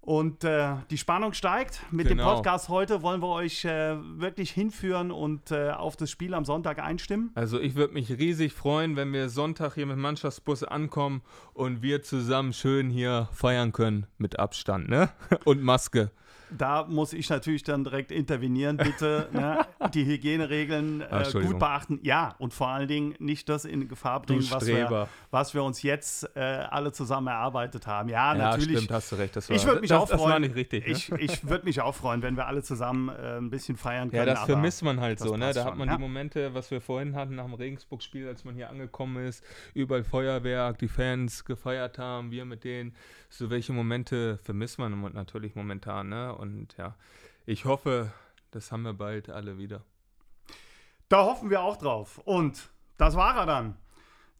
Und 0.06 0.44
äh, 0.44 0.76
die 0.92 1.00
Spannung 1.00 1.34
steigt. 1.34 1.82
Mit 1.90 2.08
genau. 2.08 2.24
dem 2.24 2.36
Podcast 2.36 2.70
heute 2.70 3.02
wollen 3.02 3.24
wir 3.24 3.30
euch 3.30 3.66
äh, 3.66 3.98
wirklich 4.20 4.52
hinführen 4.52 5.10
und 5.12 5.50
äh, 5.50 5.72
auf 5.72 5.98
das 5.98 6.12
Spiel 6.12 6.36
am 6.36 6.46
Sonntag 6.46 6.78
einstimmen. 6.78 7.32
Also 7.34 7.60
ich 7.60 7.74
würde 7.74 7.96
mich 7.96 8.12
riesig 8.12 8.54
freuen, 8.54 8.96
wenn 8.96 9.12
wir 9.14 9.30
Sonntag 9.30 9.74
hier 9.74 9.88
mit 9.88 9.98
Mannschaftsbus 9.98 10.64
ankommen 10.64 11.24
und 11.54 11.82
wir 11.82 12.04
zusammen 12.04 12.54
schön 12.54 12.92
hier 12.92 13.30
feiern 13.32 13.72
können 13.72 14.06
mit 14.20 14.38
Abstand, 14.38 14.90
ne? 14.90 15.10
Und 15.44 15.64
Maske 15.64 16.12
da 16.56 16.86
muss 16.86 17.14
ich 17.14 17.30
natürlich 17.30 17.64
dann 17.64 17.84
direkt 17.84 18.12
intervenieren. 18.12 18.78
Bitte 18.78 19.30
ne, 19.32 19.66
die 19.94 20.06
Hygieneregeln 20.06 21.02
äh, 21.02 21.32
gut 21.32 21.60
beachten. 21.60 22.00
Ja, 22.04 22.36
und 22.40 22.54
vor 22.54 22.70
allen 22.70 22.88
Dingen 22.88 23.16
nicht 23.20 23.50
das 23.50 23.66
in 23.66 23.88
Gefahr 23.88 24.22
bringen, 24.22 24.46
was 24.50 24.66
wir, 24.66 25.08
was 25.32 25.54
wir, 25.54 25.64
uns 25.64 25.82
jetzt 25.82 26.30
äh, 26.36 26.40
alle 26.40 26.92
zusammen 26.92 27.28
erarbeitet 27.28 27.88
haben. 27.88 28.10
Ja, 28.10 28.34
ja 28.34 28.52
natürlich. 28.52 28.78
stimmt, 28.78 28.92
hast 28.92 29.12
du 29.12 29.16
recht. 29.16 29.36
Das 29.36 29.50
war, 29.50 29.56
ich 29.56 29.66
würde 29.66 29.82
mich 29.82 29.90
das, 29.90 30.02
auch 30.02 30.08
freuen. 30.08 30.20
Das 30.20 30.30
war 30.30 30.40
nicht 30.40 30.56
richtig. 30.56 30.86
Ne? 30.86 30.92
Ich, 30.92 31.12
ich 31.12 31.48
würde 31.48 31.66
mich 31.66 31.82
auch 31.82 31.96
freuen, 31.96 32.22
wenn 32.22 32.36
wir 32.36 32.48
alle 32.48 32.64
zusammen 32.64 33.10
äh, 33.10 33.38
ein 33.38 33.50
bisschen 33.50 33.78
feiern 33.78 34.10
können. 34.10 34.28
Ja, 34.28 34.34
das 34.34 34.44
vermisst 34.44 34.84
man 34.84 35.00
halt 35.00 35.20
so. 35.20 35.36
Ne? 35.36 35.54
Da 35.54 35.62
schon, 35.62 35.66
hat 35.66 35.78
man 35.78 35.88
ja. 35.88 35.96
die 35.96 36.02
Momente, 36.02 36.54
was 36.54 36.72
wir 36.72 36.82
vorhin 36.82 37.16
hatten 37.16 37.36
nach 37.36 37.46
dem 37.46 37.54
Regensburg-Spiel, 37.54 38.28
als 38.28 38.44
man 38.44 38.56
hier 38.56 38.70
angekommen 38.70 39.26
ist, 39.26 39.44
überall 39.74 40.04
Feuerwerk, 40.04 40.80
die 40.80 40.88
Fans 40.88 41.46
gefeiert 41.46 41.98
haben, 41.98 42.32
wir 42.32 42.46
mit 42.46 42.64
denen 42.64 42.96
so 43.38 43.50
welche 43.50 43.74
Momente 43.74 44.38
vermisst 44.38 44.80
man 44.80 45.00
natürlich 45.14 45.56
momentan. 45.56 46.10
Ne? 46.10 46.34
Und 46.34 46.76
ja, 46.78 46.96
ich 47.46 47.66
hoffe, 47.66 48.12
das 48.52 48.72
haben 48.72 48.84
wir 48.84 48.94
bald 48.94 49.30
alle 49.30 49.58
wieder. 49.58 49.84
Da 51.10 51.24
hoffen 51.26 51.50
wir 51.50 51.62
auch 51.62 51.78
drauf. 51.78 52.20
Und 52.26 52.70
das 52.98 53.16
war 53.16 53.38
er 53.38 53.46
dann. 53.46 53.78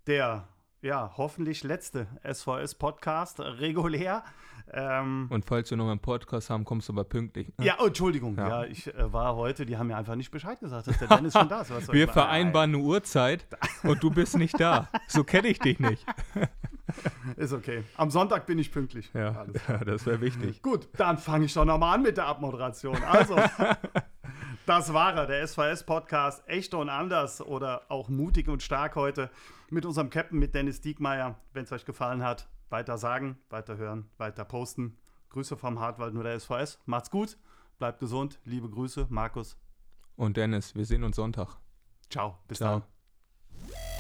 Der, 0.08 0.48
ja, 0.82 1.12
hoffentlich 1.18 1.64
letzte 1.64 2.08
SVS-Podcast, 2.24 3.40
regulär. 3.40 4.24
Ähm, 4.72 5.28
und 5.30 5.46
falls 5.46 5.70
wir 5.70 5.78
noch 5.78 5.90
einen 5.90 6.00
Podcast 6.00 6.50
haben, 6.50 6.64
kommst 6.64 6.90
du 6.90 6.94
aber 6.94 7.04
pünktlich. 7.04 7.50
Ne? 7.58 7.66
Ja, 7.66 7.78
oh, 7.80 7.88
Entschuldigung. 7.88 8.36
Ja. 8.38 8.64
ja 8.64 8.66
ich 8.66 8.94
äh, 8.94 9.14
war 9.14 9.36
heute, 9.36 9.66
die 9.66 9.78
haben 9.78 9.88
mir 9.88 9.98
einfach 9.98 10.16
nicht 10.16 10.32
Bescheid 10.32 10.60
gesagt, 10.60 10.88
dass 10.88 10.98
der 10.98 11.08
Dennis 11.18 11.34
schon 11.34 11.50
da 11.50 11.62
ist. 11.62 11.92
wir 11.92 12.08
vereinbaren 12.08 12.74
eine 12.74 12.84
Uhrzeit 12.84 13.46
und 13.84 14.02
du 14.02 14.10
bist 14.10 14.38
nicht 14.38 14.60
da. 14.60 14.90
So 15.08 15.24
kenne 15.24 15.50
ich 15.50 15.60
dich 15.60 15.80
nicht. 15.80 16.06
Ist 17.36 17.54
okay. 17.54 17.84
Am 17.96 18.10
Sonntag 18.10 18.46
bin 18.46 18.60
ich 18.60 18.72
pünktlich. 18.72 19.12
Ja, 19.14 19.46
ja 19.68 19.78
das 19.80 20.06
wäre 20.06 20.22
wichtig. 20.22 20.62
Gut, 20.62 20.88
dann 20.98 21.18
fange 21.18 21.46
ich 21.46 21.54
doch 21.54 21.66
nochmal 21.66 21.96
an 21.96 22.04
mit 22.04 22.18
der 22.18 22.28
Abmoderation. 22.28 23.02
Also, 23.04 23.36
das 24.66 24.94
war 24.94 25.14
er, 25.16 25.28
der 25.28 25.48
SVS-Podcast 25.48 26.48
Echt 26.48 26.74
und 26.74 26.90
Anders 26.90 27.42
oder 27.42 27.84
auch 27.90 28.10
mutig 28.10 28.48
und 28.48 28.64
stark 28.64 28.96
heute 28.96 29.30
mit 29.70 29.86
unserem 29.86 30.10
Captain, 30.10 30.40
mit 30.40 30.54
Dennis 30.54 30.82
Diekmeyer. 30.82 31.36
Wenn 31.54 31.64
es 31.64 31.72
euch 31.72 31.86
gefallen 31.86 32.24
hat, 32.24 32.48
weiter 32.70 32.98
sagen, 32.98 33.38
weiter 33.50 33.78
hören, 33.78 34.10
weiter 34.18 34.46
posten. 34.46 34.98
Grüße 35.30 35.58
vom 35.58 35.80
Hartwald 35.80 36.14
nur 36.14 36.24
der 36.24 36.40
SVS. 36.40 36.80
Macht's 36.86 37.10
gut, 37.10 37.38
bleibt 37.78 38.00
gesund. 38.00 38.40
Liebe 38.46 38.70
Grüße, 38.70 39.08
Markus. 39.10 39.58
Und 40.16 40.38
Dennis, 40.38 40.76
wir 40.76 40.86
sehen 40.86 41.04
uns 41.04 41.18
Sonntag. 41.18 41.58
Ciao, 42.10 42.38
bis 42.48 42.60
Ciao. 42.60 42.84
dann. 43.60 43.95